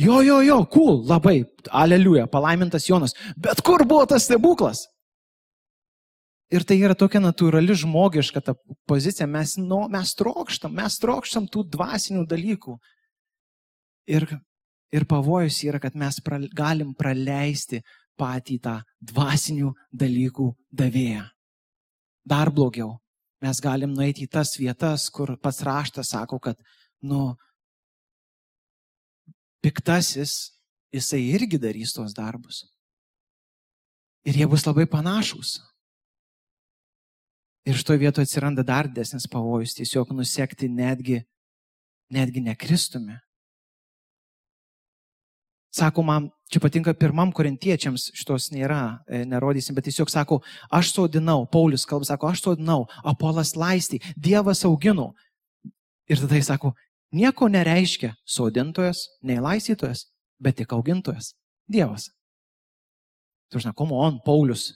Jo, 0.00 0.20
jo, 0.24 0.38
jo, 0.40 0.56
cool, 0.72 1.02
labai, 1.08 1.42
aleliuja, 1.76 2.24
palaimintas 2.30 2.86
Jonas. 2.88 3.12
Bet 3.36 3.60
kur 3.66 3.84
buvo 3.84 4.06
tas 4.08 4.24
stebuklas? 4.24 4.86
Ir 6.50 6.64
tai 6.66 6.80
yra 6.82 6.96
tokia 6.98 7.20
natūrali 7.22 7.76
žmogiška 7.78 8.40
ta 8.42 8.56
pozicija. 8.90 9.28
Mes, 9.30 9.54
nu, 9.60 9.84
mes 9.92 10.14
trokštam, 10.18 10.72
mes 10.74 10.96
trokštam 10.98 11.46
tų 11.52 11.66
dvasinių 11.76 12.24
dalykų. 12.30 12.78
Ir, 14.10 14.26
ir 14.90 15.06
pavojus 15.10 15.60
yra, 15.68 15.78
kad 15.82 15.98
mes 15.98 16.18
pra, 16.26 16.40
galim 16.56 16.90
praleisti 16.98 17.84
patį 18.18 18.58
tą 18.64 18.80
dvasinių 19.12 19.70
dalykų 20.02 20.48
davėją. 20.80 21.28
Dar 22.26 22.50
blogiau, 22.50 22.96
mes 23.44 23.62
galim 23.62 23.94
nueiti 23.94 24.26
į 24.26 24.32
tas 24.34 24.56
vietas, 24.58 25.06
kur 25.12 25.36
pats 25.42 25.62
raštas 25.66 26.10
sako, 26.16 26.40
kad, 26.42 26.58
nu, 27.06 27.36
piktasis, 29.64 30.52
jisai 30.94 31.22
irgi 31.34 31.58
darys 31.60 31.94
tuos 31.94 32.14
darbus. 32.16 32.64
Ir 34.26 34.36
jie 34.36 34.46
bus 34.48 34.66
labai 34.66 34.86
panašus. 34.90 35.58
Ir 37.68 37.76
iš 37.76 37.84
to 37.84 37.96
vieto 38.00 38.22
atsiranda 38.24 38.64
dar 38.66 38.88
desnis 38.88 39.28
pavojus 39.28 39.76
tiesiog 39.76 40.12
nusekti 40.16 40.68
netgi, 40.68 41.20
netgi 42.12 42.40
nekristumi. 42.44 43.18
Sako 45.70 46.02
man, 46.02 46.26
čia 46.50 46.58
patinka 46.58 46.96
pirmam 46.98 47.30
korintiečiams, 47.30 48.08
šitos 48.18 48.48
nėra, 48.50 49.04
e, 49.06 49.22
nerodysim, 49.28 49.76
bet 49.76 49.86
tiesiog 49.86 50.10
sako, 50.10 50.40
aš 50.66 50.90
sodinau, 50.96 51.44
Paulius 51.46 51.86
kalba, 51.86 52.08
sako, 52.08 52.32
aš 52.32 52.42
sodinau, 52.42 52.88
Apolas 53.06 53.54
laistį, 53.54 54.00
Dievas 54.18 54.64
augino. 54.66 55.12
Ir 56.10 56.18
tada 56.18 56.40
jis 56.40 56.50
sako, 56.50 56.72
nieko 57.12 57.48
nereiškia 57.48 58.14
sodintojas, 58.26 59.06
nei 59.22 59.40
laisytojas, 59.42 60.06
bet 60.40 60.56
tik 60.56 60.72
augintojas- 60.72 61.34
Dievas. 61.72 62.10
Tu 63.50 63.58
žinai, 63.58 63.74
komu 63.74 63.98
on, 63.98 64.20
Paulius, 64.24 64.72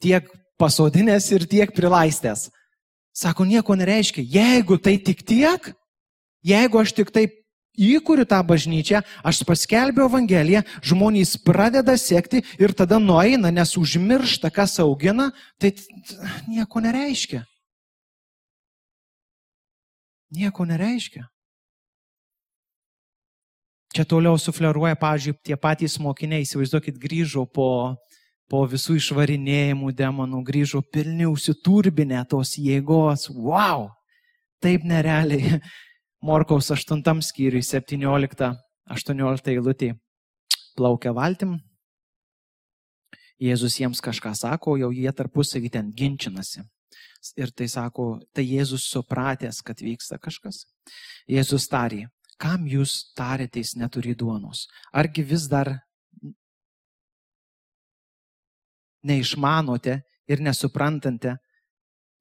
tiek 0.00 0.24
pasodinės 0.58 1.30
ir 1.32 1.46
tiek 1.46 1.72
prilaistęs. 1.74 2.50
Sako, 3.14 3.44
nieko 3.44 3.74
nereiškia. 3.74 4.24
Jeigu 4.24 4.78
tai 4.78 4.98
tik 4.98 5.22
tiek, 5.22 5.74
jeigu 6.42 6.80
aš 6.80 6.92
tik 6.92 7.12
taip 7.14 7.44
įkuriu 7.78 8.24
tą 8.26 8.40
bažnyčią, 8.46 9.02
aš 9.26 9.42
paskelbiu 9.46 10.06
Evangeliją, 10.06 10.62
žmonės 10.82 11.36
pradeda 11.42 11.96
sekti 11.98 12.42
ir 12.58 12.72
tada 12.72 12.98
nueina, 13.02 13.50
nes 13.50 13.76
užmiršta, 13.76 14.50
kas 14.50 14.78
augina, 14.82 15.32
tai 15.58 15.74
nieko 16.48 16.80
nereiškia. 16.80 17.44
Nieko 20.34 20.66
nereiškia. 20.66 21.28
Čia 23.94 24.02
toliau 24.10 24.34
sufleruoja, 24.34 24.96
pavyzdžiui, 24.98 25.36
tie 25.46 25.54
patys 25.54 26.00
mokiniai, 26.02 26.42
įsivaizduokit, 26.42 26.96
grįžo 26.98 27.44
po, 27.46 27.94
po 28.50 28.64
visų 28.66 28.96
išvarinėjimų 28.98 29.92
demonų, 29.94 30.40
grįžo 30.48 30.80
pilni 30.90 31.28
užsiturbinę 31.30 32.24
tos 32.26 32.56
jėgos. 32.58 33.28
Wow! 33.30 33.92
Taip 34.58 34.82
nerealiai. 34.82 35.60
Morkaus 36.26 36.72
8 36.74 37.22
skyriui 37.22 37.62
17-18 37.62 39.52
eilutė 39.52 39.92
plaukia 40.74 41.12
valtim. 41.14 41.58
Jėzus 43.38 43.78
jiems 43.78 44.02
kažką 44.02 44.32
sako, 44.34 44.74
jau 44.80 44.90
jie 44.94 45.10
tarpusavį 45.12 45.70
ten 45.70 45.94
ginčinasi. 45.94 46.64
Ir 47.38 47.54
tai 47.56 47.70
sako, 47.70 48.18
tai 48.34 48.44
Jėzus 48.44 48.88
supratęs, 48.90 49.62
kad 49.64 49.80
vyksta 49.80 50.18
kažkas. 50.20 50.64
Jėzus 51.30 51.68
tarė, 51.70 52.08
kam 52.40 52.66
jūs 52.68 53.12
tarėtės 53.16 53.74
neturi 53.78 54.14
duonos? 54.18 54.66
Argi 54.92 55.24
vis 55.26 55.48
dar 55.50 55.70
neišmanote 59.04 60.00
ir 60.30 60.42
nesuprantate 60.44 61.36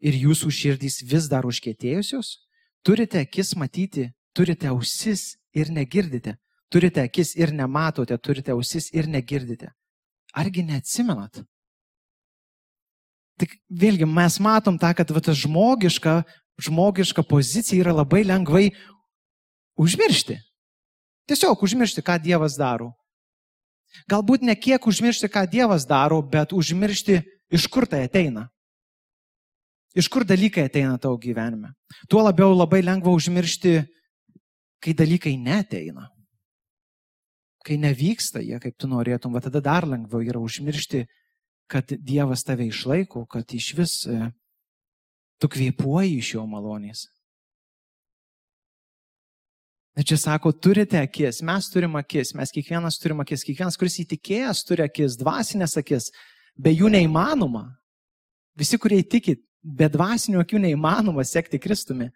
ir 0.03 0.17
jūsų 0.25 0.51
širdys 0.51 1.01
vis 1.07 1.29
dar 1.31 1.47
užkėtėjusios? 1.47 2.35
Turite 2.83 3.21
akis 3.23 3.53
matyti, 3.55 4.09
turite 4.35 4.67
ausis 4.67 5.37
ir 5.55 5.71
negirdite. 5.71 6.35
Turite 6.73 7.03
akis 7.05 7.35
ir 7.37 7.53
nematote, 7.53 8.17
turite 8.17 8.51
ausis 8.51 8.89
ir 8.91 9.07
negirdite. 9.07 9.69
Argi 10.33 10.63
neatsimenat? 10.65 11.43
Tik 13.37 13.53
vėlgi 13.69 14.07
mes 14.09 14.39
matom 14.41 14.79
tą, 14.81 14.91
kad 14.97 15.11
va, 15.13 15.21
ta 15.21 15.33
žmogiška, 15.37 16.21
žmogiška 16.61 17.23
pozicija 17.29 17.81
yra 17.81 17.93
labai 17.95 18.23
lengvai 18.25 18.71
Užmiršti. 19.79 20.37
Tiesiog 21.29 21.63
užmiršti, 21.63 22.03
ką 22.03 22.19
Dievas 22.21 22.57
daro. 22.59 22.91
Galbūt 24.09 24.43
ne 24.43 24.55
kiek 24.57 24.83
užmiršti, 24.87 25.29
ką 25.29 25.45
Dievas 25.49 25.85
daro, 25.87 26.19
bet 26.21 26.53
užmiršti, 26.53 27.21
iš 27.53 27.67
kur 27.71 27.87
tai 27.89 28.03
ateina. 28.07 28.49
Iš 29.93 30.09
kur 30.09 30.25
dalykai 30.25 30.65
ateina 30.67 30.97
tavo 30.97 31.19
gyvenime. 31.21 31.73
Tuo 32.09 32.23
labiau 32.25 32.55
labai 32.55 32.81
lengva 32.81 33.13
užmiršti, 33.13 33.77
kai 34.81 34.93
dalykai 34.97 35.37
neteina. 35.37 36.09
Kai 37.63 37.77
nevyksta 37.79 38.41
jie, 38.43 38.57
kaip 38.59 38.75
tu 38.75 38.89
norėtum, 38.91 39.31
va 39.31 39.39
tada 39.39 39.61
dar 39.63 39.87
lengviau 39.87 40.25
yra 40.25 40.41
užmiršti, 40.41 41.05
kad 41.71 41.93
Dievas 41.95 42.43
tave 42.43 42.67
išlaiko, 42.67 43.23
kad 43.29 43.47
iš 43.55 43.69
vis 43.77 43.93
e, 44.09 44.17
tu 45.39 45.47
kvėpuoji 45.47 46.17
iš 46.19 46.33
jo 46.35 46.43
malonės. 46.49 47.05
Bet 49.93 50.07
čia 50.09 50.17
sako, 50.17 50.51
turite 50.51 50.97
akis, 50.97 51.43
mes 51.45 51.67
turim 51.69 51.95
akis, 51.99 52.33
mes 52.33 52.51
kiekvienas 52.53 52.97
turim 52.97 53.19
akis, 53.21 53.43
kiekvienas, 53.45 53.77
kuris 53.77 53.99
įtikėjęs 54.01 54.63
turi 54.65 54.87
akis, 54.87 55.19
dvasinės 55.19 55.77
akis, 55.77 56.09
be 56.57 56.73
jų 56.73 56.89
neįmanoma. 56.95 57.67
Visi, 58.57 58.79
kurie 58.81 59.03
įtikit, 59.03 59.43
be 59.61 59.89
dvasinių 59.93 60.41
akių 60.41 60.63
neįmanoma 60.65 61.25
sekti 61.25 61.61
Kristumi. 61.61 62.09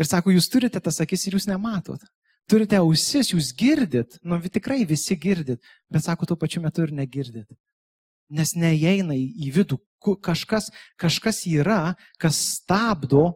Ir 0.00 0.08
sako, 0.08 0.32
jūs 0.32 0.48
turite 0.48 0.80
tas 0.80 1.02
akis 1.04 1.26
ir 1.28 1.36
jūs 1.36 1.48
nematot. 1.50 2.00
Turite 2.48 2.80
ausis, 2.80 3.34
jūs 3.34 3.52
girdit, 3.54 4.16
nu 4.24 4.40
tikrai 4.40 4.80
visi 4.88 5.14
girdit, 5.20 5.60
bet 5.92 6.06
sako, 6.06 6.26
tuo 6.26 6.38
pačiu 6.40 6.62
metu 6.64 6.82
ir 6.86 6.94
negirdit. 6.96 7.46
Nes 8.32 8.54
neįeina 8.56 9.14
į 9.14 9.52
vidų 9.54 9.78
kažkas, 10.24 10.70
kažkas 10.98 11.44
yra, 11.50 11.94
kas 12.18 12.40
stabdo 12.56 13.34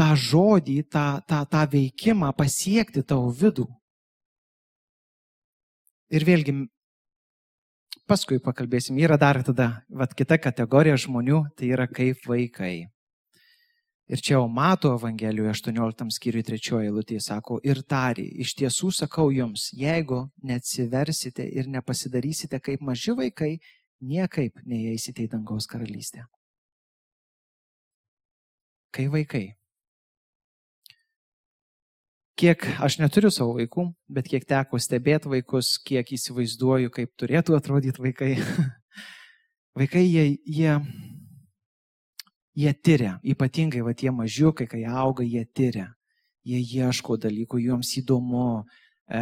tą 0.00 0.14
žodį, 0.16 0.80
tą, 0.88 1.06
tą, 1.28 1.44
tą 1.44 1.66
veikimą 1.74 2.32
pasiekti 2.36 3.04
tavo 3.04 3.28
vidų. 3.36 3.66
Ir 6.10 6.24
vėlgi, 6.26 6.54
paskui 8.08 8.40
pakalbėsim, 8.42 8.96
yra 8.98 9.18
dar 9.20 9.42
tada, 9.46 9.68
vad 9.88 10.16
kita 10.16 10.40
kategorija 10.40 10.96
žmonių, 10.98 11.44
tai 11.54 11.68
yra 11.74 11.86
kaip 11.86 12.24
vaikai. 12.26 12.88
Ir 14.10 14.18
čia 14.18 14.32
jau 14.34 14.48
mato 14.50 14.90
Evangelijoje 14.96 15.52
18 15.52 16.08
skyriui 16.16 16.42
3 16.48 16.80
eilutė 16.88 17.20
sako, 17.22 17.60
ir 17.62 17.84
tarė, 17.86 18.24
iš 18.42 18.56
tiesų 18.58 18.90
sakau 18.96 19.28
jums, 19.30 19.68
jeigu 19.76 20.24
neatsiversite 20.42 21.46
ir 21.46 21.70
nepasidarysite 21.70 22.58
kaip 22.58 22.82
maži 22.82 23.14
vaikai, 23.14 23.52
niekaip 24.00 24.64
neįeisite 24.66 25.28
į 25.28 25.30
dangaus 25.36 25.70
karalystę. 25.70 26.26
Kai 28.90 29.06
vaikai. 29.12 29.59
Kiek 32.40 32.64
aš 32.80 32.96
neturiu 33.02 33.28
savo 33.34 33.58
vaikų, 33.58 33.90
bet 34.08 34.28
kiek 34.30 34.46
teko 34.48 34.78
stebėti 34.80 35.28
vaikus, 35.28 35.74
kiek 35.84 36.08
įsivaizduoju, 36.16 36.88
kaip 36.94 37.10
turėtų 37.20 37.56
atrodyti 37.58 38.00
vaikai. 38.00 38.30
vaikai, 39.78 40.06
jie, 40.08 40.24
jie 40.48 40.78
Jie 42.60 42.72
tyria, 42.82 43.14
ypatingai 43.22 43.80
va 43.86 43.92
tie 43.94 44.10
mažiukai, 44.10 44.66
kai 44.68 44.82
auga, 44.84 45.24
jie 45.24 45.44
tyria. 45.54 45.86
Jie 46.44 46.58
ieško 46.58 47.16
dalykų, 47.20 47.60
joms 47.62 47.92
įdomu. 48.00 48.64
E, 49.06 49.20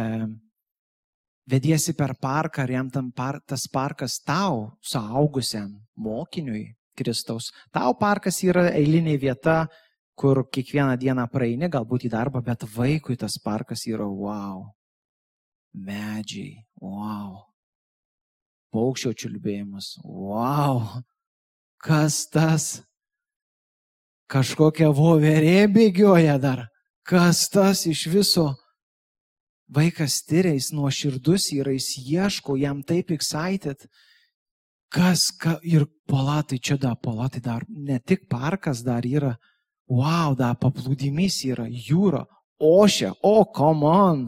vediesi 1.49 1.93
per 1.95 2.15
parką, 2.19 2.63
ar 2.63 2.73
jam 2.73 2.89
par, 3.15 3.39
tas 3.45 3.67
parkas 3.71 4.17
tau, 4.25 4.71
suaugusiam 4.81 5.69
mokiniui 5.95 6.65
Kristaus. 6.97 7.51
Tau 7.71 7.93
parkas 7.99 8.41
yra 8.43 8.69
eilinė 8.73 9.19
vieta, 9.21 9.67
kur 10.19 10.43
kiekvieną 10.51 10.97
dieną 10.99 11.27
praeini, 11.31 11.69
galbūt 11.71 12.09
į 12.09 12.11
darbą, 12.11 12.43
bet 12.43 12.65
vaikui 12.75 13.15
tas 13.19 13.37
parkas 13.39 13.85
yra 13.87 14.07
wow. 14.07 14.65
Medžiai, 15.73 16.65
wow. 16.81 17.45
Paukščio 18.73 19.15
čiulbėjimas, 19.15 19.95
wow. 20.03 20.83
Kas 21.79 22.25
tas? 22.27 22.73
kažkokia 24.29 24.91
voverė 24.93 25.67
bėgioja 25.73 26.37
dar. 26.41 26.67
Kas 27.07 27.47
tas 27.49 27.85
iš 27.89 28.05
viso? 28.13 28.51
Vaikas 29.69 30.21
tyria, 30.25 30.55
jis 30.57 30.71
nuoširdus 30.73 31.51
yra, 31.57 31.73
jis 31.75 31.91
ieško, 32.01 32.57
jam 32.57 32.81
taip 32.85 33.11
excited. 33.13 33.85
Kas, 34.89 35.29
ka, 35.29 35.59
ir 35.61 35.85
palatai 36.09 36.57
čia 36.57 36.79
da, 36.81 36.95
palatai 36.97 37.41
dar, 37.45 37.65
ne 37.69 37.99
tik 38.01 38.25
parkas 38.29 38.81
dar 38.85 39.05
yra, 39.05 39.35
wow, 39.89 40.35
da, 40.37 40.53
paplūdimis 40.57 41.41
yra, 41.49 41.65
jūra, 41.67 42.23
ošia, 42.61 43.13
o, 43.21 43.41
oh, 43.41 43.47
come 43.55 43.87
on, 43.87 44.27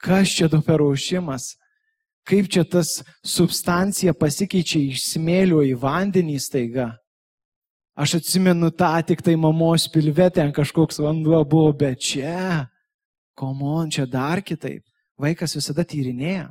kas 0.00 0.30
čia 0.36 0.48
du 0.48 0.60
per 0.64 0.82
aušimas, 0.84 1.54
kaip 2.28 2.48
čia 2.52 2.64
tas 2.68 3.00
substancija 3.26 4.14
pasikeičia 4.14 4.80
iš 4.92 5.04
smėlio 5.14 5.64
į 5.66 5.74
vandenį 5.80 6.38
staiga. 6.40 6.92
Aš 8.00 8.20
atsimenu 8.20 8.70
tą 8.72 8.92
tik 9.04 9.20
tai 9.24 9.34
mamos 9.36 9.88
pilve, 9.92 10.30
ten 10.32 10.54
kažkoks 10.56 11.02
vanduo 11.02 11.42
buvo, 11.44 11.72
bet 11.76 12.00
čia, 12.00 12.70
komon, 13.36 13.90
čia 13.92 14.06
dar 14.08 14.40
kitaip. 14.46 14.86
Vaikas 15.20 15.56
visada 15.58 15.84
tyrinėja. 15.84 16.48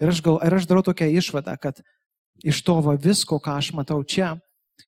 Ir 0.00 0.12
aš, 0.12 0.20
gal, 0.24 0.36
ir 0.44 0.56
aš 0.56 0.66
darau 0.68 0.82
tokią 0.84 1.08
išvadą, 1.20 1.54
kad 1.60 1.80
iš 2.44 2.60
to 2.64 2.76
va 2.84 2.96
visko, 3.00 3.38
ką 3.40 3.56
aš 3.60 3.70
matau 3.76 4.00
čia, 4.04 4.34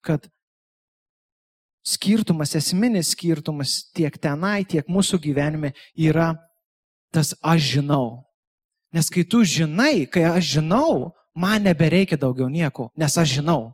kad 0.04 0.26
skirtumas, 1.86 2.54
esminis 2.58 3.12
skirtumas 3.16 3.82
tiek 3.94 4.14
tenai, 4.22 4.62
tiek 4.64 4.86
mūsų 4.90 5.20
gyvenime 5.22 5.72
yra 5.98 6.32
tas 7.12 7.34
aš 7.42 7.76
žinau. 7.76 8.22
Nes 8.92 9.08
kai 9.12 9.24
tu 9.24 9.42
žinai, 9.44 10.06
kai 10.06 10.24
aš 10.28 10.58
žinau, 10.58 11.12
man 11.34 11.64
nebereikia 11.64 12.18
daugiau 12.20 12.48
nieko, 12.52 12.90
nes 12.96 13.16
aš 13.18 13.38
žinau. 13.40 13.72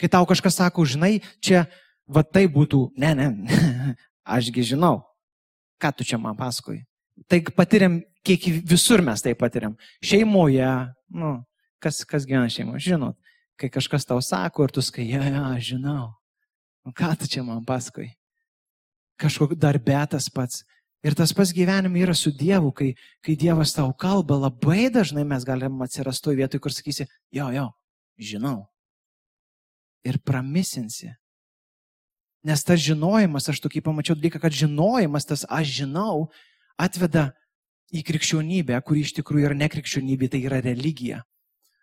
Kai 0.00 0.08
tau 0.08 0.24
kažkas 0.28 0.56
sako, 0.56 0.86
žinai, 0.88 1.20
čia 1.44 1.66
va 2.08 2.24
tai 2.24 2.46
būtų, 2.48 2.90
ne, 3.00 3.12
ne, 3.14 3.26
ašgi 4.36 4.72
žinau, 4.72 5.02
ką 5.80 5.92
tu 5.96 6.06
čia 6.08 6.18
man 6.20 6.38
pasakoji. 6.38 6.86
Tai 7.28 7.42
patiriam, 7.52 8.00
kiek 8.24 8.48
visur 8.64 9.04
mes 9.04 9.20
tai 9.20 9.36
patiriam. 9.36 9.76
Šeimoje, 10.00 10.70
nu, 11.12 11.34
kas, 11.84 12.00
kas 12.08 12.24
gyvena 12.28 12.48
šeimoje, 12.52 12.80
žinot, 12.88 13.18
kai 13.60 13.68
kažkas 13.72 14.08
tau 14.08 14.22
sako 14.24 14.64
ir 14.64 14.72
tu 14.72 14.84
skai, 14.84 15.04
ja, 15.12 15.20
ja, 15.28 15.44
žinau. 15.60 16.19
Ką 16.96 17.12
tu 17.18 17.28
čia 17.30 17.44
man 17.46 17.64
pasakoji? 17.66 18.12
Kažkok 19.20 19.54
darbėtas 19.60 20.30
pats. 20.32 20.64
Ir 21.04 21.16
tas 21.16 21.32
pats 21.36 21.52
gyvenime 21.56 22.02
yra 22.02 22.12
su 22.16 22.32
Dievu, 22.32 22.72
kai, 22.76 22.90
kai 23.24 23.36
Dievas 23.36 23.72
tau 23.72 23.92
kalba, 23.96 24.36
labai 24.36 24.90
dažnai 24.92 25.24
mes 25.24 25.46
galim 25.48 25.80
atsirasti 25.80 26.36
vietoje, 26.36 26.60
kur 26.60 26.74
sakysi, 26.76 27.08
jo, 27.32 27.48
jo, 27.54 27.70
žinau 28.20 28.70
ir 30.04 30.18
pramisinsi. 30.24 31.12
Nes 32.44 32.64
tas 32.64 32.80
žinojimas, 32.80 33.50
aš 33.52 33.60
tokį 33.60 33.82
pamačiau 33.84 34.16
dalyką, 34.16 34.40
kad 34.40 34.54
žinojimas, 34.56 35.28
tas 35.28 35.44
aš 35.44 35.74
žinau, 35.82 36.30
atveda 36.80 37.30
į 37.92 38.04
krikščionybę, 38.06 38.78
kuri 38.86 39.04
iš 39.04 39.12
tikrųjų 39.18 39.50
yra 39.50 39.58
nekrikščionybė, 39.60 40.30
tai 40.32 40.40
yra 40.48 40.62
religija. 40.64 41.20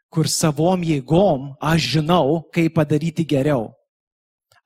Kur 0.09 0.29
savom 0.31 0.81
jėgom 0.87 1.51
aš 1.61 1.91
žinau, 1.97 2.41
kaip 2.55 2.77
padaryti 2.79 3.27
geriau. 3.27 3.75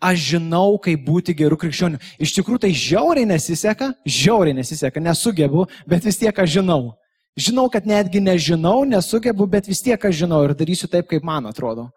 Aš 0.01 0.23
žinau, 0.33 0.79
kaip 0.81 1.03
būti 1.05 1.35
gerų 1.37 1.59
krikščionių. 1.61 1.99
Iš 2.17 2.33
tikrųjų 2.39 2.63
tai 2.63 2.71
žiauriai 2.73 3.27
nesiseka, 3.29 3.91
žiauriai 4.01 4.57
nesiseka, 4.57 5.03
nesugebu, 5.03 5.67
bet 5.85 6.07
vis 6.09 6.17
tiek 6.17 6.33
aš 6.33 6.57
žinau. 6.57 6.95
Žinau, 7.37 7.69
kad 7.71 7.85
netgi 7.87 8.19
nežinau, 8.19 8.81
nesugebu, 8.89 9.45
bet 9.47 9.69
vis 9.69 9.83
tiek 9.85 10.01
aš 10.01 10.23
žinau 10.23 10.41
ir 10.47 10.55
darysiu 10.57 10.89
taip, 10.89 11.05
kaip 11.11 11.23
man 11.23 11.45
atrodo 11.47 11.91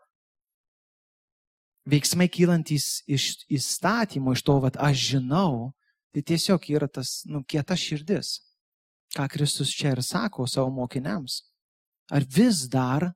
veiksmai 1.89 2.29
kylantis 2.33 3.03
iš 3.07 3.45
įstatymo, 3.53 4.33
iš 4.35 4.43
to, 4.45 4.57
vad 4.65 4.79
aš 4.81 5.11
žinau, 5.15 5.73
tai 6.15 6.25
tiesiog 6.25 6.69
yra 6.73 6.89
tas, 6.89 7.23
nu, 7.29 7.45
kieta 7.45 7.77
širdis. 7.77 8.41
Ką 9.15 9.29
Kristus 9.31 9.71
čia 9.71 9.93
ir 9.95 10.03
sako 10.03 10.49
savo 10.51 10.73
mokiniams. 10.75 11.45
Ar 12.11 12.25
vis 12.25 12.65
dar, 12.71 13.13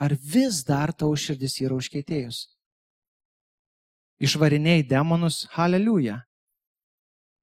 ar 0.00 0.14
vis 0.16 0.62
dar 0.64 0.94
tavo 0.94 1.16
širdis 1.18 1.58
yra 1.60 1.76
užkeitėjus? 1.76 2.46
Išvarinėjai 4.22 4.84
demonus, 4.86 5.42
haleliuja. 5.56 6.20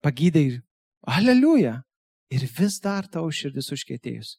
Pagydai, 0.04 0.62
haleliuja. 1.08 1.82
Ir 2.30 2.46
vis 2.60 2.78
dar 2.80 3.08
tavo 3.10 3.32
širdis 3.34 3.72
užkeitėjus. 3.74 4.38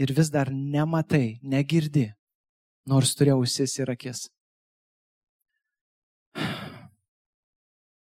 Ir 0.00 0.14
vis 0.16 0.30
dar 0.32 0.48
nematai, 0.50 1.38
negirdi, 1.42 2.08
nors 2.88 3.12
turėjau 3.18 3.42
ausis 3.42 3.76
ir 3.78 3.92
akis. 3.92 4.26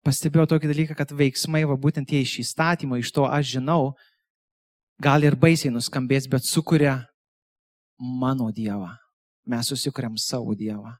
pastebėjau 0.05 0.49
tokį 0.55 0.71
dalyką, 0.71 0.97
kad 0.97 1.13
veiksmai, 1.15 1.63
va 1.67 1.77
būtent 1.79 2.09
tie 2.09 2.21
iš 2.25 2.39
įstatymo, 2.45 2.97
iš 2.99 3.11
to 3.15 3.27
aš 3.27 3.55
žinau, 3.57 3.93
gali 5.01 5.29
ir 5.29 5.37
baisiai 5.39 5.73
nuskambės, 5.73 6.27
bet 6.29 6.47
sukuria 6.47 7.01
mano 7.97 8.51
Dievą. 8.51 8.95
Mes 9.47 9.71
susikuriam 9.71 10.17
savo 10.17 10.55
Dievą. 10.57 10.97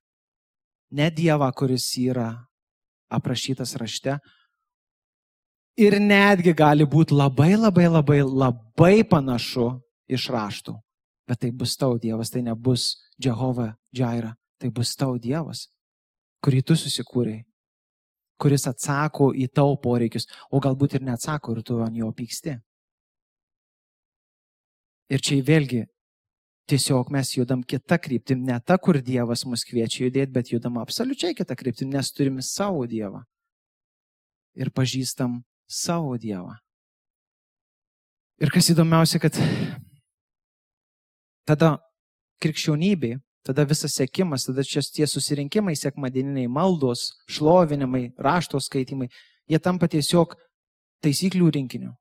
Ne 0.91 1.09
Dievą, 1.11 1.47
kuris 1.55 1.87
yra 1.97 2.29
aprašytas 3.11 3.75
rašte. 3.79 4.17
Ir 5.79 5.97
netgi 6.03 6.53
gali 6.53 6.85
būti 6.85 7.15
labai, 7.15 7.53
labai, 7.55 7.87
labai, 7.87 8.19
labai 8.27 9.03
panašu 9.07 9.69
iš 10.11 10.27
raštų. 10.33 10.75
Bet 11.27 11.39
tai 11.43 11.51
bus 11.55 11.77
tau 11.79 11.95
Dievas, 12.01 12.29
tai 12.29 12.41
nebus 12.43 12.97
Jehova 13.21 13.71
Jaira, 13.95 14.33
tai 14.59 14.69
bus 14.69 14.91
tau 14.99 15.15
Dievas, 15.21 15.69
kurį 16.43 16.65
tu 16.67 16.75
susikūrėjai 16.75 17.45
kuris 18.41 18.65
atsako 18.69 19.31
į 19.37 19.47
tavo 19.53 19.77
poreikius, 19.81 20.27
o 20.49 20.59
galbūt 20.63 20.97
ir 20.97 21.05
neatsako 21.05 21.55
ir 21.55 21.63
tu 21.67 21.77
ant 21.85 21.97
jo 21.97 22.09
pyksti. 22.17 22.57
Ir 25.11 25.21
čia 25.21 25.41
vėlgi 25.45 25.83
tiesiog 26.71 27.11
mes 27.11 27.33
judam 27.35 27.63
kitą 27.67 27.97
kryptim, 28.01 28.43
ne 28.47 28.57
ta, 28.63 28.77
kur 28.79 29.01
Dievas 29.03 29.43
mus 29.45 29.65
kviečia 29.67 30.05
judėti, 30.07 30.31
bet 30.33 30.51
judam 30.53 30.79
absoliučiai 30.81 31.35
kitą 31.37 31.57
kryptim, 31.59 31.91
nes 31.91 32.11
turime 32.15 32.43
savo 32.45 32.85
Dievą. 32.87 33.23
Ir 34.55 34.71
pažįstam 34.75 35.41
savo 35.67 36.17
Dievą. 36.19 36.55
Ir 38.41 38.49
kas 38.51 38.71
įdomiausia, 38.73 39.19
kad 39.21 39.35
tada 41.45 41.75
krikščionybė 42.41 43.19
tada 43.45 43.65
visas 43.65 43.95
sėkimas, 43.97 44.45
tada 44.47 44.63
čia 44.65 44.83
tie 44.85 45.07
susirinkimai, 45.09 45.73
sekmadieniniai 45.77 46.49
maldos, 46.51 47.11
šlovinimai, 47.31 48.11
rašto 48.21 48.61
skaitimai, 48.61 49.09
jie 49.49 49.59
tampa 49.59 49.89
tiesiog 49.89 50.35
taisyklių 51.01 51.49
rinkiniu. 51.57 51.91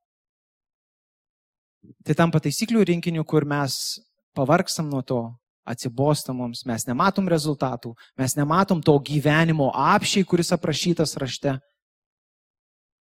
Tai 2.05 2.15
tampa 2.17 2.41
taisyklių 2.43 2.85
rinkiniu, 2.91 3.25
kur 3.25 3.45
mes 3.49 3.97
pavargstam 4.37 4.89
nuo 4.89 5.01
to, 5.01 5.21
atsibostam 5.67 6.39
mums, 6.41 6.63
mes 6.65 6.87
nematom 6.87 7.27
rezultatų, 7.29 7.93
mes 8.17 8.35
nematom 8.37 8.81
to 8.83 8.95
gyvenimo 9.05 9.69
apšiai, 9.71 10.25
kuris 10.27 10.53
aprašytas 10.55 11.17
rašte. 11.21 11.57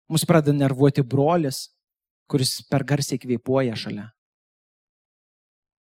Mus 0.10 0.26
pradeda 0.26 0.58
nervuoti 0.58 1.06
brolis, 1.06 1.68
kuris 2.30 2.60
per 2.70 2.86
garsiai 2.88 3.22
kvėpuoja 3.22 3.78
šalia 3.78 4.10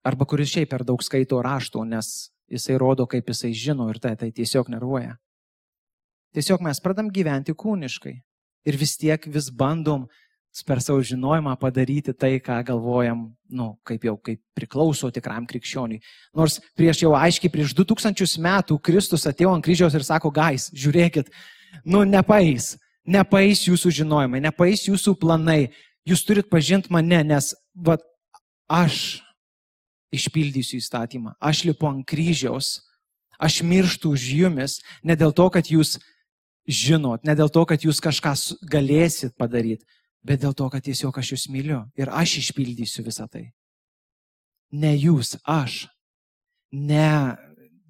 arba 0.06 0.26
kuris 0.28 0.52
šiaip 0.54 0.70
per 0.70 0.84
daug 0.86 1.02
skaito 1.02 1.40
rašto, 1.42 1.82
nes 1.84 2.30
jisai 2.52 2.78
rodo, 2.78 3.08
kaip 3.10 3.26
jisai 3.32 3.52
žino 3.56 3.88
ir 3.90 3.98
tai, 4.02 4.14
tai 4.18 4.30
tiesiog 4.34 4.70
nervuoja. 4.70 5.16
Tiesiog 6.36 6.62
mes 6.62 6.80
pradam 6.84 7.10
gyventi 7.10 7.56
kūniškai. 7.56 8.14
Ir 8.66 8.78
vis 8.78 8.96
tiek 8.98 9.26
vis 9.30 9.48
bandom 9.50 10.06
per 10.64 10.80
savo 10.80 11.02
žinojimą 11.04 11.56
padaryti 11.60 12.14
tai, 12.16 12.36
ką 12.40 12.62
galvojam, 12.64 13.26
nu, 13.52 13.68
kaip 13.84 14.06
jau 14.06 14.14
kaip 14.16 14.40
priklauso 14.56 15.10
tikram 15.12 15.44
krikščioniui. 15.48 16.00
Nors 16.36 16.60
prieš 16.78 17.02
jau 17.04 17.12
aiškiai, 17.18 17.52
prieš 17.52 17.74
2000 17.76 18.40
metų 18.40 18.78
Kristus 18.80 19.26
atėjo 19.28 19.52
ant 19.52 19.64
kryžiaus 19.66 19.96
ir 19.98 20.06
sako, 20.06 20.30
gais, 20.32 20.70
žiūrėkit, 20.72 21.28
nu, 21.84 22.04
nepais, 22.08 22.76
nepais 23.04 23.66
jūsų 23.66 23.92
žinojimai, 24.00 24.40
nepais 24.46 24.86
jūsų 24.88 25.16
planai, 25.20 25.72
jūs 26.08 26.24
turit 26.24 26.48
pažinti 26.48 26.92
mane, 26.94 27.20
nes, 27.26 27.52
va, 27.74 27.98
aš 28.70 29.20
išpildysiu 30.14 30.80
įstatymą, 30.80 31.34
aš 31.42 31.66
lipu 31.68 31.88
ant 31.90 32.06
kryžiaus, 32.08 32.78
aš 33.42 33.60
mirštu 33.66 34.14
už 34.16 34.30
jumis, 34.40 34.80
ne 35.04 35.16
dėl 35.18 35.34
to, 35.36 35.50
kad 35.52 35.68
jūs 35.68 35.98
žinot, 36.66 37.22
ne 37.26 37.36
dėl 37.38 37.50
to, 37.52 37.62
kad 37.68 37.82
jūs 37.84 38.00
kažką 38.02 38.32
galėsit 38.70 39.36
padaryti, 39.38 39.84
bet 40.26 40.42
dėl 40.42 40.54
to, 40.58 40.66
kad 40.72 40.82
tiesiog 40.82 41.18
aš 41.18 41.34
jūs 41.34 41.46
myliu 41.52 41.84
ir 41.98 42.10
aš 42.10 42.40
išpildysiu 42.42 43.04
visą 43.06 43.28
tai. 43.30 43.48
Ne 44.74 44.92
jūs, 44.98 45.36
aš. 45.46 45.86
Ne 46.74 47.36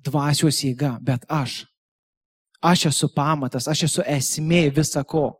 dvasios 0.05 0.61
jėga, 0.62 0.96
bet 1.03 1.25
aš. 1.33 1.64
Aš 2.62 2.88
esu 2.90 3.09
pamatas, 3.12 3.68
aš 3.68 3.87
esu 3.88 4.05
esmė 4.07 4.66
visako. 4.75 5.31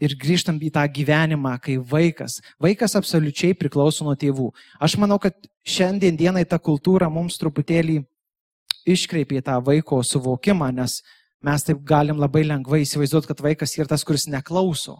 Ir 0.00 0.14
grįžtam 0.16 0.56
į 0.64 0.70
tą 0.72 0.82
gyvenimą, 0.88 1.58
kai 1.60 1.76
vaikas, 1.76 2.38
vaikas 2.62 2.96
absoliučiai 2.96 3.56
priklauso 3.58 4.06
nuo 4.06 4.14
tėvų. 4.16 4.48
Aš 4.80 4.96
manau, 4.96 5.18
kad 5.20 5.36
šiandien 5.68 6.16
dienai 6.16 6.46
ta 6.48 6.56
kultūra 6.56 7.10
mums 7.12 7.36
truputėlį 7.40 7.98
iškreipė 8.88 9.42
tą 9.44 9.58
vaiko 9.60 10.00
suvokimą, 10.00 10.70
nes 10.72 11.02
mes 11.44 11.64
taip 11.64 11.84
galim 11.86 12.20
labai 12.20 12.42
lengvai 12.46 12.82
įsivaizduoti, 12.84 13.30
kad 13.30 13.44
vaikas 13.44 13.76
yra 13.78 13.88
tas, 13.92 14.04
kuris 14.04 14.28
neklauso. 14.28 14.98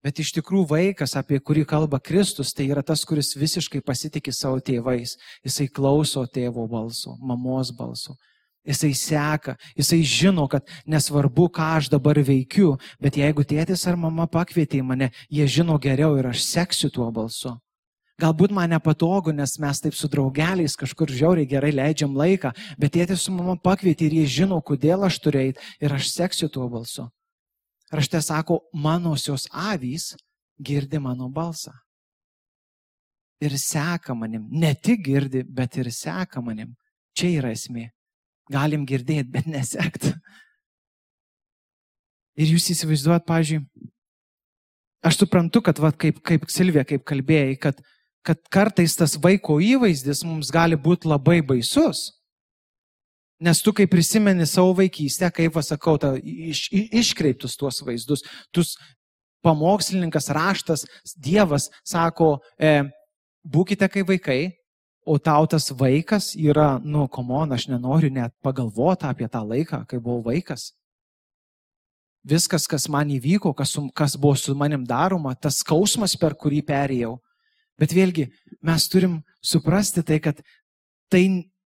Bet 0.00 0.20
iš 0.22 0.32
tikrųjų 0.38 0.64
vaikas, 0.70 1.12
apie 1.20 1.36
kurį 1.44 1.66
kalba 1.68 2.00
Kristus, 2.00 2.54
tai 2.56 2.70
yra 2.72 2.80
tas, 2.84 3.02
kuris 3.04 3.34
visiškai 3.36 3.82
pasitikė 3.84 4.32
savo 4.32 4.60
tėvais. 4.64 5.18
Jisai 5.44 5.68
klauso 5.68 6.24
tėvo 6.24 6.64
balso, 6.68 7.18
mamos 7.20 7.72
balso. 7.76 8.16
Jisai 8.64 8.92
seka, 8.96 9.56
jisai 9.76 10.00
žino, 10.04 10.46
kad 10.48 10.68
nesvarbu, 10.88 11.48
ką 11.52 11.68
aš 11.78 11.88
dabar 11.92 12.20
veikiu, 12.24 12.74
bet 13.00 13.16
jeigu 13.16 13.44
tėtis 13.44 13.86
ar 13.88 13.96
mama 14.00 14.26
pakvietė 14.28 14.82
mane, 14.84 15.10
jie 15.32 15.46
žino 15.48 15.78
geriau 15.80 16.16
ir 16.20 16.28
aš 16.32 16.44
seksiu 16.44 16.92
tuo 16.92 17.08
balsu. 17.12 17.56
Galbūt 18.20 18.52
man 18.52 18.72
nepatogu, 18.74 19.32
nes 19.32 19.54
mes 19.62 19.80
taip 19.80 19.94
su 19.96 20.08
draugeliais 20.10 20.76
kažkur 20.76 21.12
žiauriai 21.14 21.48
gerai 21.48 21.70
leidžiam 21.72 22.16
laiką, 22.16 22.50
bet 22.80 22.92
tėtis 22.96 23.24
su 23.24 23.32
mama 23.32 23.56
pakvietė 23.56 24.08
ir 24.08 24.16
jie 24.18 24.26
žino, 24.40 24.58
kodėl 24.60 25.06
aš 25.06 25.20
turiu 25.24 25.40
eiti 25.46 25.70
ir 25.80 25.94
aš 25.96 26.10
seksiu 26.12 26.50
tuo 26.52 26.66
balsu. 26.68 27.06
Rašte 27.90 28.20
sako, 28.22 28.60
manosios 28.74 29.48
avys 29.50 30.12
girdi 30.60 31.00
mano 31.02 31.30
balsą. 31.32 31.72
Ir 33.40 33.56
seka 33.56 34.14
manim. 34.14 34.44
Ne 34.50 34.74
tik 34.74 35.00
girdi, 35.06 35.42
bet 35.42 35.78
ir 35.80 35.88
seka 35.90 36.42
manim. 36.44 36.74
Čia 37.16 37.30
yra 37.40 37.54
esmė. 37.56 37.88
Galim 38.52 38.84
girdėti, 38.86 39.30
bet 39.32 39.48
nesekti. 39.48 40.12
Ir 42.40 42.52
jūs 42.52 42.68
įsivaizduojat, 42.74 43.24
pažiūrėjau, 43.28 43.88
aš 45.08 45.18
suprantu, 45.22 45.62
kad, 45.64 45.80
va, 45.82 45.90
kaip, 45.92 46.20
kaip 46.26 46.46
Silvija, 46.52 46.84
kaip 46.88 47.02
kalbėjai, 47.08 47.56
kad 47.60 47.80
kad 48.26 48.40
kartais 48.52 48.96
tas 48.98 49.16
vaiko 49.20 49.58
įvaizdis 49.64 50.24
mums 50.26 50.50
gali 50.52 50.76
būti 50.76 51.08
labai 51.08 51.40
baisus. 51.46 52.10
Nes 53.40 53.62
tu, 53.64 53.72
kai 53.72 53.86
prisimeni 53.88 54.44
savo 54.44 54.74
vaikystę, 54.76 55.30
kaip 55.32 55.54
pasakau, 55.56 55.96
ta, 55.96 56.12
iš, 56.20 56.66
iškreiptus 56.72 57.56
tuos 57.56 57.80
vaizdus, 57.86 58.26
tu 58.52 58.64
pamokslininkas, 59.40 60.28
raštas, 60.36 60.84
Dievas 61.16 61.70
sako, 61.80 62.34
e, 62.60 62.82
būkite 63.48 63.88
kaip 63.88 64.12
vaikai, 64.12 64.40
o 65.08 65.16
tau 65.16 65.46
tas 65.48 65.70
vaikas 65.72 66.34
yra, 66.36 66.74
nu, 66.84 67.06
komon, 67.08 67.56
aš 67.56 67.70
nenoriu 67.72 68.12
net 68.12 68.34
pagalvoti 68.44 69.08
apie 69.08 69.28
tą 69.32 69.40
laiką, 69.40 69.86
kai 69.88 69.98
buvau 69.98 70.20
vaikas. 70.28 70.74
Viskas, 72.20 72.68
kas 72.68 72.84
man 72.92 73.08
įvyko, 73.08 73.54
kas, 73.56 73.72
kas 73.96 74.18
buvo 74.20 74.36
su 74.36 74.52
manim 74.52 74.84
daroma, 74.84 75.32
tas 75.32 75.62
skausmas, 75.64 76.12
per 76.20 76.36
kurį 76.36 76.60
perėjau, 76.68 77.16
Bet 77.80 77.94
vėlgi, 77.96 78.28
mes 78.60 78.86
turim 78.92 79.20
suprasti 79.40 80.04
tai, 80.04 80.18
kad 80.20 80.42
tai, 81.08 81.24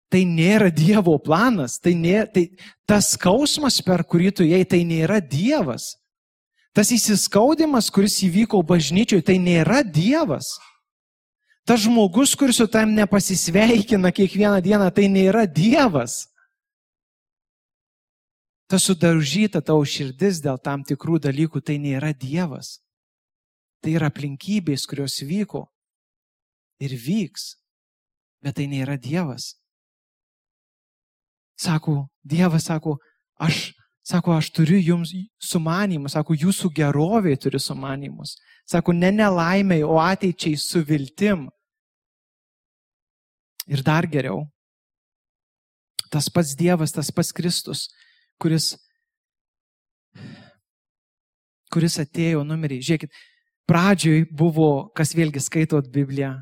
tai 0.08 0.24
nėra 0.24 0.72
Dievo 0.72 1.17
planas, 1.20 1.76
tai, 1.84 1.98
nėra, 2.00 2.30
tai 2.32 2.48
tas 2.88 3.12
skausmas, 3.17 3.82
per 3.84 4.06
kurį 4.08 4.32
tu 4.39 4.48
jai, 4.48 4.63
tai 4.63 4.86
nėra 4.88 5.20
Dievas. 5.20 5.98
Tas 6.72 6.93
įsiskaudimas, 6.93 7.91
kuris 7.91 8.22
įvyko 8.24 8.62
bažnyčiui, 8.63 9.20
tai 9.26 9.36
nėra 9.41 9.82
Dievas. 9.84 10.56
Tas 11.67 11.84
žmogus, 11.84 12.38
kuris 12.39 12.62
su 12.62 12.70
tam 12.72 12.93
nepasisveikina 12.96 14.13
kiekvieną 14.15 14.62
dieną, 14.63 14.88
tai 14.96 15.10
nėra 15.12 15.43
Dievas. 15.43 16.30
Ta 18.72 18.80
sudaužyta 18.80 19.60
tavo 19.60 19.84
širdis 19.84 20.39
dėl 20.43 20.60
tam 20.63 20.84
tikrų 20.88 21.20
dalykų, 21.28 21.60
tai 21.60 21.82
nėra 21.84 22.13
Dievas. 22.15 22.78
Tai 23.84 23.91
yra 23.96 24.08
aplinkybės, 24.12 24.88
kurios 24.88 25.20
vyko 25.28 25.67
ir 26.82 26.94
vyks, 26.98 27.56
bet 28.44 28.58
tai 28.60 28.68
nėra 28.70 28.98
Dievas. 29.02 29.56
Sako, 31.58 32.06
Dievas 32.22 32.68
sako, 32.70 32.98
aš, 33.42 33.72
sako, 34.06 34.36
aš 34.38 34.52
turiu 34.54 34.78
jums 34.78 35.13
sumanimus, 35.42 36.13
sako, 36.13 36.38
jūsų 36.38 36.70
gerovė 36.78 37.34
turi 37.42 37.60
sumanimus. 37.62 38.36
Sako, 38.68 38.94
ne 38.94 39.10
nelaimiai, 39.16 39.82
o 39.84 39.98
ateičiai 40.02 40.60
su 40.60 40.84
viltim. 40.86 41.48
Ir 43.68 43.82
dar 43.84 44.06
geriau, 44.08 44.46
tas 46.12 46.30
pats 46.32 46.54
Dievas, 46.56 46.94
tas 46.96 47.10
pats 47.12 47.34
Kristus, 47.36 47.88
kuris, 48.40 48.76
kuris 51.74 51.98
atėjo 52.00 52.46
numerį. 52.48 52.80
Žiūrėkit, 52.86 53.18
pradžioj 53.68 54.28
buvo, 54.32 54.88
kas 54.96 55.12
vėlgi 55.18 55.44
skaitot 55.44 55.90
Bibliją, 55.92 56.38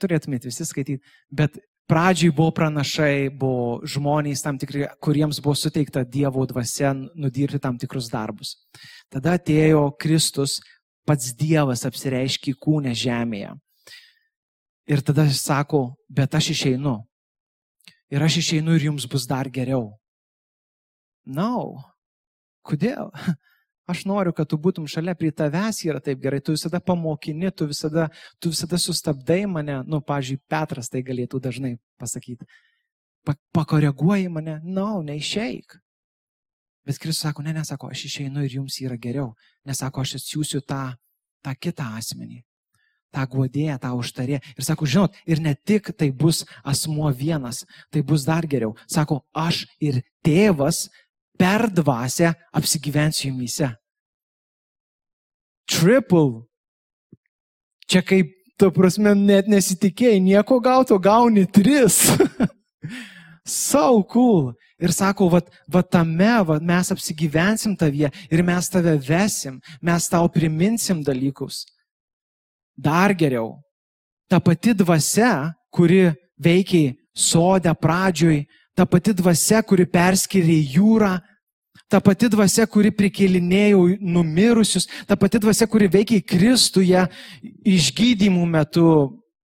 turėtumėt 0.00 0.46
visi 0.48 0.66
skaityti, 0.66 1.02
bet 1.30 1.58
pradžiai 1.90 2.34
buvo 2.34 2.52
pranašai, 2.54 3.28
buvo 3.30 3.80
žmonės 3.86 4.42
tam 4.44 4.58
tikri, 4.58 4.86
kuriems 5.02 5.40
buvo 5.42 5.54
suteikta 5.58 6.04
Dievo 6.04 6.44
dvasia 6.48 6.92
nudirti 6.94 7.60
tam 7.62 7.78
tikrus 7.78 8.10
darbus. 8.12 8.56
Tada 9.12 9.36
atėjo 9.38 9.88
Kristus, 10.00 10.58
pats 11.06 11.34
Dievas 11.38 11.86
apsireiškė 11.86 12.56
kūnę 12.58 12.94
žemėje. 12.96 13.54
Ir 14.86 15.02
tada 15.02 15.26
jis 15.26 15.42
sako, 15.42 15.96
bet 16.10 16.34
aš 16.38 16.52
išeinu. 16.54 17.00
Ir 18.10 18.22
aš 18.22 18.38
išeinu 18.42 18.76
ir 18.76 18.88
jums 18.90 19.06
bus 19.10 19.26
dar 19.26 19.50
geriau. 19.50 19.96
Na, 21.26 21.48
no. 21.50 21.82
kodėl? 22.66 23.10
Aš 23.86 24.02
noriu, 24.10 24.32
kad 24.34 24.48
tu 24.50 24.58
būtum 24.58 24.88
šalia, 24.90 25.14
prie 25.14 25.30
tavęs 25.30 25.84
yra 25.86 26.00
taip 26.02 26.18
gerai, 26.18 26.40
tu 26.42 26.56
visada 26.56 26.80
pamokini, 26.82 27.52
tu 27.54 27.68
visada, 27.70 28.08
tu 28.42 28.50
visada 28.50 28.80
sustabdai 28.82 29.44
mane, 29.46 29.78
nu, 29.86 30.00
pažiūrėjau, 30.02 30.42
Petras 30.50 30.90
tai 30.90 31.04
galėtų 31.06 31.38
dažnai 31.44 31.76
pasakyti. 32.00 32.48
Pa, 33.26 33.36
pakoreguoji 33.54 34.26
mane, 34.30 34.58
na, 34.64 34.80
no, 34.80 35.04
neišeik. 35.06 35.78
Bet 36.86 36.98
Kristus 37.02 37.22
sako, 37.22 37.42
ne, 37.46 37.54
nesako, 37.54 37.90
aš 37.90 38.04
išeinu 38.10 38.42
ir 38.46 38.58
jums 38.60 38.80
yra 38.82 38.98
geriau. 38.98 39.32
Nesako, 39.66 40.02
aš 40.02 40.18
atsiųsiu 40.20 40.60
tą, 40.66 40.82
tą 41.42 41.54
kitą 41.58 41.86
asmenį, 41.98 42.42
tą 43.14 43.24
guodėją, 43.30 43.78
tą 43.82 43.90
užtarę. 43.98 44.38
Ir 44.54 44.66
sako, 44.66 44.86
žinot, 44.86 45.18
ir 45.26 45.42
ne 45.42 45.54
tik 45.54 45.90
tai 45.98 46.12
bus 46.14 46.44
asmuo 46.62 47.10
vienas, 47.10 47.64
tai 47.90 48.02
bus 48.06 48.26
dar 48.26 48.46
geriau. 48.46 48.74
Sako, 48.90 49.24
aš 49.34 49.64
ir 49.82 50.02
tėvas 50.26 50.88
per 51.38 51.68
dvasę 51.70 52.32
apsigyvensiu 52.52 53.30
jumise. 53.30 53.70
Triple. 55.66 56.46
Čia 57.86 58.02
kaip, 58.02 58.32
to 58.58 58.70
prasme, 58.74 59.12
net 59.14 59.50
nesitikėjai 59.50 60.20
nieko 60.22 60.58
gauto, 60.62 60.98
gauni 60.98 61.46
tris. 61.46 62.06
so 63.46 64.02
cool. 64.10 64.54
Ir 64.76 64.92
sako, 64.92 65.30
va, 65.32 65.40
va 65.72 65.80
tame, 65.80 66.32
va, 66.44 66.58
mes 66.60 66.90
apsigyvensim 66.92 67.76
tavyje 67.78 68.10
ir 68.28 68.42
mes 68.44 68.68
tave 68.68 68.92
vesim, 69.00 69.56
mes 69.80 70.08
tau 70.12 70.28
priminsim 70.28 71.00
dalykus. 71.04 71.64
Dar 72.76 73.14
geriau, 73.16 73.54
ta 74.28 74.36
pati 74.36 74.74
dvasia, 74.76 75.54
kuri 75.72 76.10
veikiai 76.36 76.92
sodę 77.16 77.72
pradžioj, 77.72 78.42
ta 78.76 78.86
pati 78.86 79.14
dvasia, 79.16 79.62
kuri 79.64 79.86
perskiria 79.88 80.76
jūrą, 80.76 81.14
ta 81.88 82.00
pati 82.04 82.28
dvasia, 82.28 82.66
kuri 82.68 82.90
prikelinėjo 82.92 83.84
numirusius, 84.00 84.88
ta 85.08 85.16
pati 85.16 85.40
dvasia, 85.42 85.68
kuri 85.70 85.88
veikia 85.92 86.20
Kristuje 86.20 87.06
išgydymų 87.64 88.44
metu, 88.50 88.90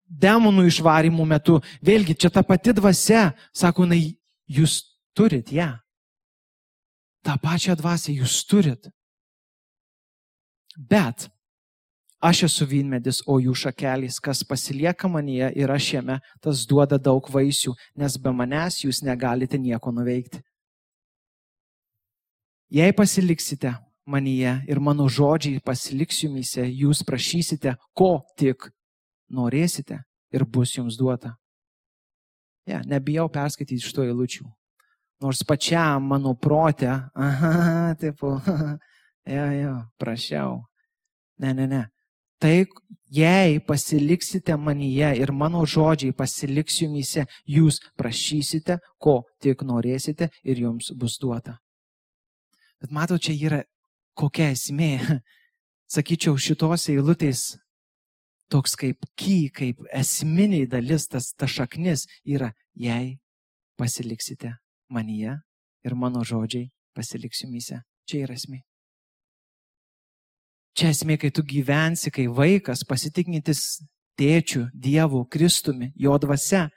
demonų 0.05 0.67
išvarimų 0.69 1.27
metu. 1.31 1.61
Vėlgi, 1.85 2.19
čia 2.19 2.31
ta 2.31 2.45
pati 2.47 2.75
dvasia, 2.77 3.31
sako, 3.57 3.89
na, 3.89 3.99
jūs 4.51 4.83
turit 5.17 5.53
ją. 5.55 5.73
tą 7.25 7.39
pačią 7.41 7.73
dvasę 7.77 8.13
jūs 8.13 8.45
turit. 8.45 8.91
Bet 10.77 11.29
aš 12.25 12.45
esu 12.49 12.67
vynmedis, 12.69 13.21
o 13.29 13.37
jų 13.43 13.55
šakelys, 13.65 14.19
kas 14.25 14.43
pasilieka 14.49 15.09
manyje 15.13 15.51
ir 15.61 15.71
aš 15.71 15.91
jame, 15.99 16.19
tas 16.41 16.65
duoda 16.69 16.99
daug 16.99 17.29
vaisių, 17.31 17.75
nes 18.01 18.17
be 18.17 18.33
manęs 18.33 18.81
jūs 18.85 19.03
negalite 19.05 19.61
nieko 19.61 19.93
nuveikti. 19.93 20.41
Jei 22.73 22.97
pasiliksite 22.97 23.75
manyje 24.09 24.57
ir 24.69 24.81
mano 24.81 25.07
žodžiai 25.09 25.61
pasiliks 25.65 26.25
jumise, 26.25 26.65
jūs 26.65 27.05
prašysite, 27.07 27.77
ko 27.95 28.25
tik 28.41 28.71
norėsite 29.31 30.01
ir 30.35 30.45
bus 30.45 30.75
jums 30.77 30.99
duota. 30.99 31.37
Ja, 32.67 32.81
nebijau 32.89 33.29
perskaityti 33.29 33.85
iš 33.85 33.93
to 33.93 34.05
eilučių. 34.09 34.47
Nors 35.23 35.45
pačiam 35.47 36.09
mano 36.09 36.33
protė, 36.35 36.91
aha, 37.15 37.93
taip, 38.01 38.25
jo, 39.37 39.49
jo, 39.61 39.75
prašiau. 40.01 40.63
Ne, 41.39 41.53
ne, 41.53 41.69
ne. 41.69 41.83
Tai 42.43 42.67
jei 43.15 43.61
pasiliksite 43.61 44.57
manyje 44.57 45.13
ir 45.21 45.33
mano 45.33 45.65
žodžiai 45.67 46.15
pasiliks 46.17 46.81
jumise, 46.83 47.27
jūs 47.47 47.81
prašysite, 47.99 48.79
ko 48.99 49.23
tik 49.41 49.63
norėsite 49.63 50.31
ir 50.43 50.65
jums 50.67 50.91
bus 50.99 51.19
duota. 51.23 51.59
Bet 52.83 52.91
matau, 52.93 53.19
čia 53.19 53.33
yra 53.39 53.63
kokia 54.19 54.51
esmė. 54.55 54.99
Sakyčiau, 55.95 56.35
šitos 56.41 56.89
eilutės 56.91 57.55
toks 58.51 58.75
kaip 58.81 59.07
ky, 59.17 59.49
kaip 59.55 59.81
esminiai 59.93 60.67
dalis, 60.71 61.09
tas 61.09 61.33
ta 61.39 61.47
šaknis 61.47 62.07
yra, 62.25 62.53
jei 62.75 63.19
pasiliksite 63.79 64.57
manyje 64.91 65.39
ir 65.85 65.95
mano 65.95 66.25
žodžiai 66.25 66.71
pasiliks 66.97 67.45
jumise. 67.45 67.83
Čia 68.09 68.27
yra 68.27 68.37
esmė. 68.37 68.63
Čia 70.75 70.91
esmė, 70.91 71.19
kai 71.23 71.31
tu 71.31 71.45
gyvensi, 71.47 72.11
kai 72.11 72.27
vaikas 72.27 72.83
pasitikintis 72.87 73.85
tėčiu, 74.19 74.67
Dievu, 74.75 75.23
Kristumi, 75.31 75.93
jo 75.99 76.17
dvasia, 76.19 76.69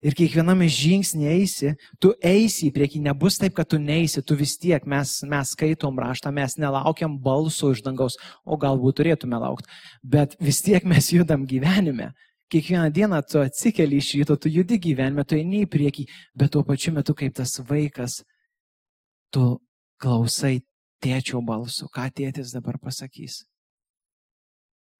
Ir 0.00 0.14
kiekviename 0.16 0.64
žingsnė 0.72 1.26
eisi, 1.28 1.74
tu 2.00 2.14
eisi 2.24 2.70
į 2.70 2.72
priekį, 2.72 3.02
nebus 3.04 3.36
taip, 3.36 3.52
kad 3.58 3.68
tu 3.68 3.76
neisi, 3.76 4.22
tu 4.24 4.32
vis 4.38 4.54
tiek, 4.56 4.86
mes, 4.88 5.12
mes 5.28 5.52
skaitom 5.52 5.98
raštą, 6.00 6.32
mes 6.32 6.56
nelaukiam 6.56 7.18
balso 7.20 7.68
iš 7.74 7.82
dangaus, 7.84 8.16
o 8.48 8.56
galbūt 8.56 8.96
turėtume 9.02 9.36
laukti, 9.42 9.68
bet 10.00 10.38
vis 10.40 10.62
tiek 10.64 10.88
mes 10.88 11.10
judam 11.12 11.44
gyvenime. 11.48 12.14
Kiekvieną 12.50 12.88
dieną 12.96 13.20
tu 13.28 13.42
atsikeli 13.44 14.00
iš 14.00 14.14
ryto, 14.22 14.38
tu 14.40 14.48
judi 14.48 14.80
gyvenime, 14.80 15.26
tu 15.28 15.36
eini 15.36 15.66
į 15.66 15.70
priekį, 15.70 16.06
bet 16.32 16.56
tuo 16.56 16.64
pačiu 16.64 16.96
metu 16.96 17.12
kaip 17.14 17.36
tas 17.36 17.60
vaikas, 17.68 18.22
tu 19.30 19.52
klausai 20.00 20.62
tėčio 21.02 21.40
balso, 21.44 21.88
ką 21.88 22.08
tėtis 22.14 22.52
dabar 22.54 22.78
pasakys. 22.78 23.44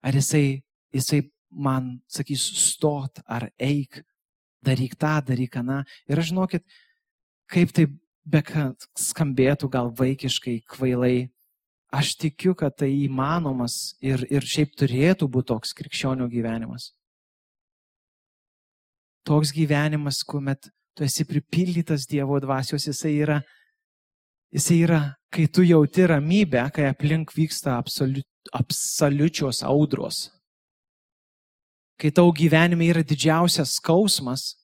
Ar 0.01 0.17
jisai, 0.17 0.61
jisai 0.93 1.21
man 1.51 1.99
sakys 2.09 2.43
stot 2.57 3.21
ar 3.27 3.49
eik, 3.59 4.01
daryk 4.65 4.95
tą, 4.97 5.19
daryk 5.25 5.57
aną. 5.61 5.81
Ir 6.09 6.21
aš 6.21 6.31
žinokit, 6.31 6.65
kaip 7.51 7.73
tai 7.75 7.87
be 8.25 8.41
skambėtų 8.97 9.69
gal 9.71 9.91
vaikiškai, 9.97 10.61
kvailai, 10.69 11.29
aš 11.91 12.15
tikiu, 12.21 12.55
kad 12.55 12.77
tai 12.79 12.91
įmanomas 13.05 13.95
ir, 14.01 14.23
ir 14.31 14.45
šiaip 14.45 14.75
turėtų 14.79 15.27
būti 15.29 15.51
toks 15.51 15.73
krikščionių 15.77 16.29
gyvenimas. 16.31 16.91
Toks 19.27 19.51
gyvenimas, 19.53 20.23
kuomet 20.25 20.71
tu 20.97 21.05
esi 21.05 21.25
pripildytas 21.27 22.07
Dievo 22.09 22.39
dvasios, 22.41 22.87
jisai 22.89 23.13
yra, 23.21 23.41
jisai 24.51 24.81
yra, 24.85 25.01
kai 25.31 25.47
tu 25.47 25.63
jauti 25.63 26.07
ramybę, 26.11 26.67
kai 26.75 26.89
aplink 26.91 27.33
vyksta 27.35 27.77
absoliut, 27.79 28.27
absoliučios 28.51 29.63
audros 29.63 30.29
kai 32.01 32.09
tau 32.09 32.31
gyvenime 32.33 32.87
yra 32.89 33.03
didžiausias 33.05 33.75
skausmas, 33.77 34.55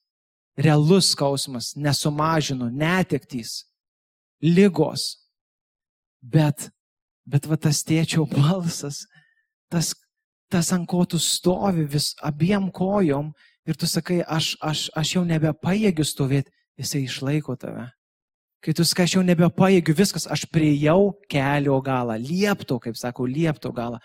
realus 0.58 1.12
skausmas, 1.14 1.76
nesumažinu, 1.78 2.72
netektys, 2.74 3.68
lygos, 4.42 5.12
bet, 6.22 6.72
bet 7.30 7.46
va 7.46 7.60
tas 7.62 7.84
tėčio 7.86 8.26
balsas, 8.34 9.04
tas, 9.70 9.94
tas 10.50 10.74
ant 10.74 10.90
ko 10.90 11.04
tu 11.06 11.22
stovi 11.22 11.86
vis 11.86 12.16
abiem 12.26 12.72
kojom 12.74 13.30
ir 13.70 13.78
tu 13.78 13.86
sakai, 13.86 14.24
aš, 14.26 14.56
aš, 14.64 14.88
aš 14.98 15.14
jau 15.20 15.24
nebepajėgiu 15.28 16.08
stovėti, 16.08 16.50
jisai 16.82 17.06
išlaiko 17.06 17.54
tave. 17.60 17.86
Kai 18.64 18.74
tu 18.74 18.86
sakai, 18.88 19.06
aš 19.06 19.18
jau 19.18 19.24
nebepajėgiu, 19.26 19.94
viskas, 19.98 20.26
aš 20.30 20.48
priejau 20.50 21.14
kelio 21.30 21.78
galą, 21.86 22.18
liepto, 22.18 22.80
kaip 22.82 22.98
sako, 22.98 23.28
liepto 23.30 23.72
galą. 23.76 24.02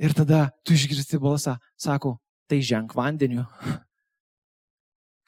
Ir 0.00 0.16
tada 0.16 0.48
tu 0.64 0.72
išgirsti 0.72 1.20
balsą, 1.20 1.58
sako, 1.76 2.16
tai 2.48 2.62
ženk 2.64 2.96
vandeniu. 2.96 3.44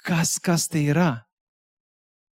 Kas, 0.03 0.40
kas 0.42 0.66
tai 0.66 0.88
yra? 0.90 1.23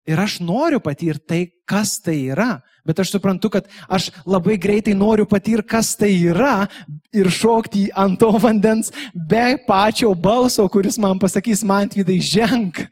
Ir 0.06 0.20
aš 0.22 0.37
noriu 0.38 0.78
patirti 0.78 1.26
tai, 1.26 1.38
kas 1.66 1.96
tai 1.98 2.14
yra, 2.30 2.61
bet 2.87 3.00
aš 3.02 3.16
suprantu, 3.16 3.50
kad 3.50 3.66
aš 3.90 4.12
labai 4.22 4.54
greitai 4.54 4.94
noriu 4.94 5.26
patirti, 5.26 5.66
kas 5.66 5.96
tai 5.98 6.12
yra 6.30 6.68
ir 7.11 7.26
šokti 7.26 7.88
ant 7.90 8.20
to 8.22 8.30
vandens 8.38 8.92
be 9.11 9.56
pačio 9.66 10.12
balso, 10.14 10.68
kuris 10.70 11.00
man 11.02 11.18
pasakys, 11.18 11.64
man 11.66 11.90
tvydai 11.90 12.20
ženk. 12.22 12.85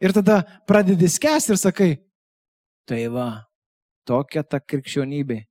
Ir 0.00 0.14
tada 0.16 0.40
pradedi 0.66 1.08
skęsti 1.12 1.52
ir 1.52 1.58
sakai, 1.60 1.90
tai 2.88 3.04
va, 3.12 3.28
tokia 4.08 4.42
ta 4.42 4.60
krikščionybė. 4.60 5.42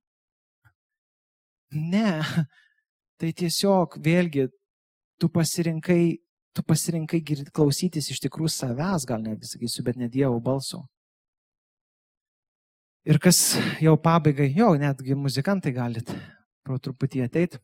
Ne, 1.78 2.18
tai 3.20 3.30
tiesiog 3.30 3.94
vėlgi 4.02 4.48
tu 5.22 5.28
pasirinkai, 5.30 6.18
tu 6.56 6.64
pasirinkai 6.66 7.20
klausytis 7.54 8.10
iš 8.10 8.18
tikrųjų 8.24 8.50
savęs, 8.56 9.06
gal 9.06 9.22
netgi 9.22 9.52
sakysiu, 9.52 9.84
bet 9.86 10.00
ne 10.00 10.10
Dievo 10.10 10.40
balso. 10.42 10.82
Ir 13.06 13.20
kas 13.22 13.54
jau 13.80 13.94
pabaigai, 13.96 14.50
jau 14.52 14.74
netgi 14.76 15.14
muzikantai 15.16 15.72
galit 15.72 16.10
pro 16.66 16.76
truputį 16.82 17.22
ateiti. 17.24 17.60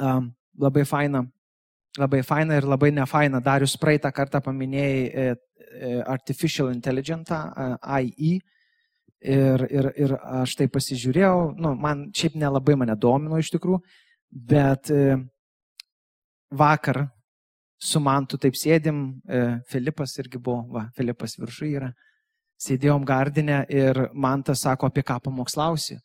Um, 0.00 0.32
labai 0.58 0.86
faina, 0.88 1.26
labai 1.98 2.22
faina 2.22 2.56
ir 2.58 2.66
labai 2.68 2.90
nefaina. 2.94 3.40
Darius 3.42 3.76
praeitą 3.80 4.12
kartą 4.14 4.40
paminėjai 4.44 5.00
e, 5.00 5.24
e, 5.26 5.92
Artificial 6.06 6.70
Intelligence, 6.74 7.34
AI. 7.34 8.38
Ir, 9.20 9.66
ir, 9.68 9.90
ir 10.00 10.14
aš 10.40 10.54
tai 10.56 10.66
pasižiūrėjau, 10.72 11.50
nu, 11.60 11.74
man 11.76 12.06
šiaip 12.16 12.38
nelabai 12.40 12.72
mane 12.80 12.94
domino 12.96 13.36
iš 13.36 13.50
tikrųjų, 13.52 13.82
bet 14.32 14.88
e, 14.94 15.18
vakar 16.56 17.02
su 17.80 18.00
mantu 18.00 18.38
taip 18.40 18.56
sėdim, 18.56 19.02
Filipas 19.68 20.16
irgi 20.20 20.40
buvo, 20.40 20.62
va, 20.72 20.86
Filipas 20.96 21.36
viršų 21.40 21.68
yra, 21.68 21.90
sėdėjom 22.60 23.04
gardinę 23.08 23.62
ir 23.72 24.06
man 24.12 24.42
tas 24.44 24.64
sako, 24.64 24.88
apie 24.88 25.04
ką 25.04 25.18
pamokslausi. 25.24 25.98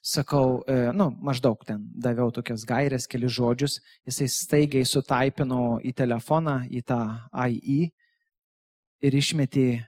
Sakau, 0.00 0.62
e, 0.66 0.92
nu, 0.96 1.10
maždaug 1.20 1.60
ten 1.66 1.82
daviau 1.94 2.30
tokias 2.32 2.64
gairias, 2.64 3.06
keli 3.10 3.28
žodžius, 3.28 3.80
jisai 4.08 4.28
staigiai 4.30 4.86
sutaipino 4.88 5.78
į 5.84 5.92
telefoną, 5.98 6.62
į 6.70 6.82
tą 6.86 7.00
AI 7.30 7.92
ir 9.02 9.16
išmetė 9.18 9.82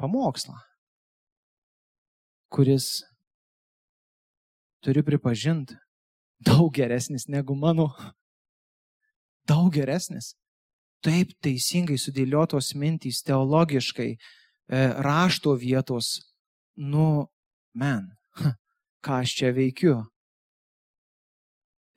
pamokslą, 0.00 0.56
kuris, 2.54 3.02
turiu 4.84 5.04
pripažinti, 5.06 5.76
daug 6.44 6.72
geresnis 6.74 7.28
negu 7.28 7.56
mano. 7.58 7.90
Daug 9.44 9.68
geresnis. 9.74 10.32
Taip 11.04 11.34
teisingai 11.44 11.98
sudėliotos 12.00 12.72
mintys, 12.80 13.20
teologiškai, 13.26 14.14
e, 14.14 14.84
rašto 15.04 15.52
vietos, 15.60 16.16
nu, 16.80 17.28
men, 17.76 18.08
ką 19.04 19.20
aš 19.22 19.34
čia 19.38 19.52
veikiu. 19.54 19.98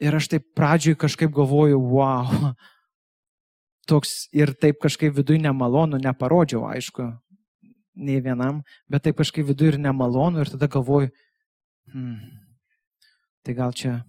Ir 0.03 0.13
aš 0.13 0.27
taip 0.29 0.43
pradžioj 0.57 0.97
kažkaip 0.99 1.31
galvoju, 1.33 1.79
wow, 1.79 2.51
toks 3.89 4.27
ir 4.35 4.51
taip 4.53 4.81
kažkaip 4.83 5.15
viduje 5.15 5.41
nemalonu, 5.41 5.97
neparodžiau, 6.03 6.67
aišku, 6.69 7.07
nei 7.97 8.19
vienam, 8.21 8.61
bet 8.91 9.07
taip 9.07 9.17
kažkaip 9.17 9.47
viduje 9.47 9.73
ir 9.73 9.79
nemalonu 9.81 10.43
ir 10.43 10.51
tada 10.53 10.69
galvoju, 10.69 11.09
hmm, 11.93 12.19
tai 13.47 13.55
gal 13.57 13.73
čia, 13.73 14.03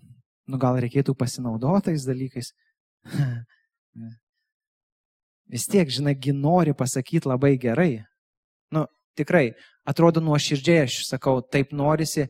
nu 0.50 0.61
gal 0.61 0.76
reikėtų 0.82 1.14
pasinaudotais 1.16 2.04
dalykais. 2.08 2.52
Vis 5.48 5.64
tiek, 5.64 5.88
žinai, 5.88 6.12
nori 6.37 6.74
pasakyti 6.76 7.28
labai 7.28 7.56
gerai. 7.56 8.04
Nu, 8.74 8.84
tikrai, 9.16 9.54
atrodo 9.88 10.20
nuoširdžiai, 10.20 10.84
aš 10.84 11.06
sakau, 11.08 11.40
taip 11.40 11.72
norisi. 11.72 12.26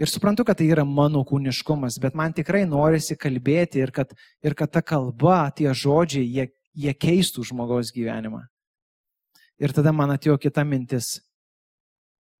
Ir 0.00 0.08
suprantu, 0.08 0.44
kad 0.48 0.56
tai 0.56 0.70
yra 0.72 0.86
mano 0.88 1.20
kūniškumas, 1.28 1.98
bet 2.00 2.16
man 2.16 2.32
tikrai 2.32 2.62
norisi 2.64 3.16
kalbėti 3.20 3.82
ir 3.82 3.92
kad, 3.92 4.14
ir 4.40 4.56
kad 4.56 4.72
ta 4.72 4.80
kalba, 4.80 5.50
tie 5.52 5.68
žodžiai, 5.68 6.24
jie, 6.24 6.46
jie 6.72 6.94
keistų 6.96 7.44
žmogaus 7.50 7.92
gyvenimą. 7.92 8.46
Ir 9.60 9.74
tada 9.76 9.92
man 9.92 10.14
atėjo 10.14 10.38
kita 10.40 10.64
mintis. 10.64 11.20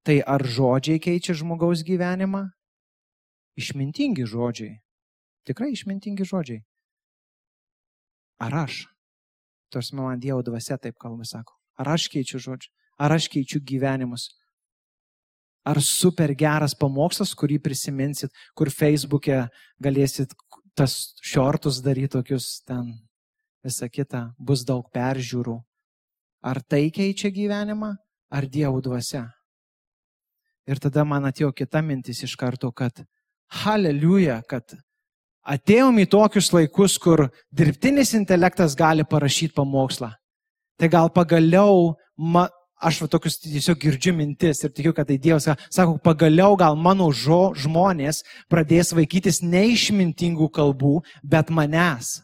Tai 0.02 0.16
ar 0.26 0.42
žodžiai 0.42 0.98
keičia 0.98 1.36
žmogaus 1.38 1.84
gyvenimą? 1.86 2.48
Išmintingi 3.60 4.24
žodžiai. 4.26 4.78
Tikrai 5.46 5.74
išmintingi 5.76 6.24
žodžiai. 6.24 6.62
Ar 8.42 8.64
aš? 8.64 8.86
Tos 9.70 9.92
man 9.92 10.18
Dievo 10.20 10.40
dvasia 10.42 10.80
taip 10.80 10.96
kalba, 10.98 11.28
sako. 11.28 11.54
Ar 11.78 11.92
aš 11.94 12.08
keičiu 12.10 12.40
žodžius? 12.40 12.72
Ar 12.98 13.12
aš 13.12 13.28
keičiu 13.28 13.60
gyvenimus? 13.60 14.30
Ar 15.62 15.78
super 15.84 16.32
geras 16.34 16.74
pamokslas, 16.74 17.36
kurį 17.38 17.60
prisiminsit, 17.62 18.32
kur 18.58 18.70
Facebook'e 18.72 19.44
galėsit 19.82 20.34
tas 20.74 21.12
šortus 21.22 21.78
daryti 21.84 22.16
tokius 22.16 22.62
ten, 22.66 22.96
visą 23.62 23.88
kitą, 23.92 24.32
bus 24.38 24.64
daug 24.66 24.88
peržiūrų. 24.94 25.60
Ar 26.42 26.58
tai 26.66 26.88
keičia 26.90 27.30
gyvenimą, 27.30 27.92
ar 28.32 28.48
Dievo 28.50 28.80
dvasia? 28.82 29.28
Ir 30.66 30.78
tada 30.82 31.04
man 31.06 31.26
atėjo 31.26 31.52
kita 31.54 31.82
mintis 31.82 32.22
iš 32.26 32.34
karto, 32.38 32.70
kad 32.74 33.04
haleliuja, 33.62 34.40
kad 34.48 34.74
atėjom 35.42 35.98
į 36.02 36.08
tokius 36.10 36.50
laikus, 36.54 36.96
kur 37.02 37.28
dirbtinis 37.54 38.14
intelektas 38.18 38.76
gali 38.78 39.06
parašyti 39.06 39.54
pamokslą. 39.58 40.12
Tai 40.78 40.88
gal 40.90 41.10
pagaliau 41.14 41.92
ma, 42.18 42.48
aš 42.82 43.00
va 43.04 43.08
tokius 43.10 43.38
tiesiog 43.42 43.78
girdžiu 43.80 44.14
mintis 44.16 44.62
ir 44.64 44.72
tikiu, 44.74 44.92
kad 44.96 45.08
tai 45.08 45.18
Dievas 45.22 45.46
sako, 45.70 45.96
pagaliau 46.02 46.56
gal 46.58 46.76
mano 46.76 47.08
žo, 47.14 47.52
žmonės 47.58 48.22
pradės 48.50 48.92
vaikytis 48.96 49.40
neišmintingų 49.46 50.50
kalbų, 50.52 51.00
bet 51.22 51.52
manęs. 51.54 52.20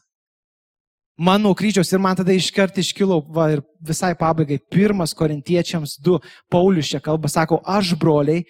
Mano 1.18 1.50
kryžiaus 1.58 1.90
ir 1.90 1.98
man 1.98 2.14
tada 2.14 2.30
iškart 2.30 2.76
iškilo, 2.78 3.18
va 3.34 3.48
ir 3.56 3.62
visai 3.82 4.12
pabaigai, 4.18 4.60
pirmas 4.70 5.14
korintiečiams 5.18 5.96
du, 5.98 6.20
Paulius 6.50 6.92
čia 6.92 7.00
kalba, 7.02 7.30
sako, 7.32 7.58
aš 7.66 7.96
broliai, 7.98 8.44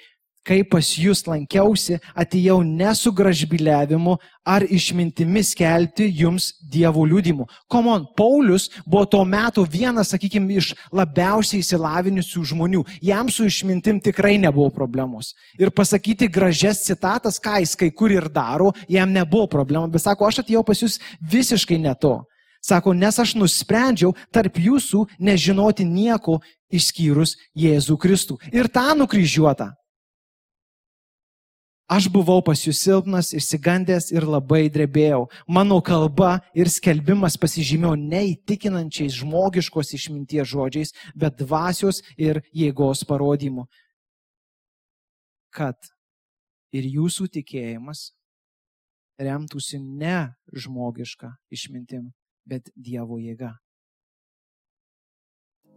kai 0.46 0.62
pas 0.64 0.86
jūs 0.96 1.24
lankiausi, 1.28 1.98
atėjau 2.16 2.60
ne 2.64 2.90
su 2.96 3.12
gražbiliavimu 3.14 4.16
ar 4.48 4.64
išmintimi 4.64 5.42
skelbti 5.44 6.06
jums 6.20 6.50
dievų 6.72 7.04
liūdimų. 7.10 7.46
Komon, 7.68 8.06
Paulius 8.16 8.68
buvo 8.86 9.04
tuo 9.10 9.24
metu 9.28 9.64
vienas, 9.68 10.12
sakykime, 10.14 10.56
iš 10.60 10.72
labiausiai 10.94 11.60
įsilavinusių 11.64 12.44
žmonių. 12.52 12.84
Jam 13.04 13.28
su 13.32 13.48
išmintim 13.48 14.00
tikrai 14.04 14.38
nebuvo 14.40 14.70
problemos. 14.74 15.34
Ir 15.60 15.72
pasakyti 15.74 16.30
gražias 16.32 16.84
citatas, 16.86 17.40
ką 17.40 17.60
jis 17.62 17.76
kai 17.76 17.90
kur 17.92 18.12
ir 18.14 18.30
daro, 18.32 18.72
jam 18.88 19.12
nebuvo 19.12 19.48
problemų. 19.52 19.92
Bet 19.92 20.06
sako, 20.06 20.30
aš 20.30 20.42
atėjau 20.44 20.64
pas 20.64 20.84
jūs 20.84 20.98
visiškai 21.20 21.80
ne 21.82 21.94
to. 22.00 22.16
Sako, 22.64 22.92
nes 22.92 23.14
aš 23.20 23.36
nusprendžiau 23.38 24.14
tarp 24.34 24.56
jūsų 24.58 25.04
nežinoti 25.22 25.86
nieko 25.86 26.40
išskyrus 26.74 27.36
Jėzų 27.56 27.96
Kristų. 28.00 28.38
Ir 28.50 28.66
tą 28.72 28.90
nukryžiuotą 28.98 29.70
Aš 31.88 32.10
buvau 32.12 32.42
pas 32.44 32.60
jūs 32.60 32.82
silpnas, 32.84 33.30
išsigandęs 33.32 34.10
ir 34.12 34.26
labai 34.28 34.66
drebėjau. 34.68 35.22
Mano 35.48 35.78
kalba 35.80 36.42
ir 36.52 36.68
skelbimas 36.68 37.38
pasižymėjo 37.40 37.94
neįtikinančiais 37.96 39.16
žmogiškos 39.22 39.94
išminties 39.96 40.50
žodžiais, 40.52 40.92
bet 41.16 41.40
dvasios 41.40 42.02
ir 42.20 42.42
jėgos 42.52 43.06
parodymu. 43.08 43.64
Kad 45.48 45.80
ir 46.76 46.84
jūsų 46.92 47.30
tikėjimas 47.38 48.10
remtųsi 49.16 49.80
ne 49.80 50.34
žmogišką 50.52 51.32
išmintim, 51.56 52.12
bet 52.44 52.68
Dievo 52.76 53.16
jėga. 53.16 53.56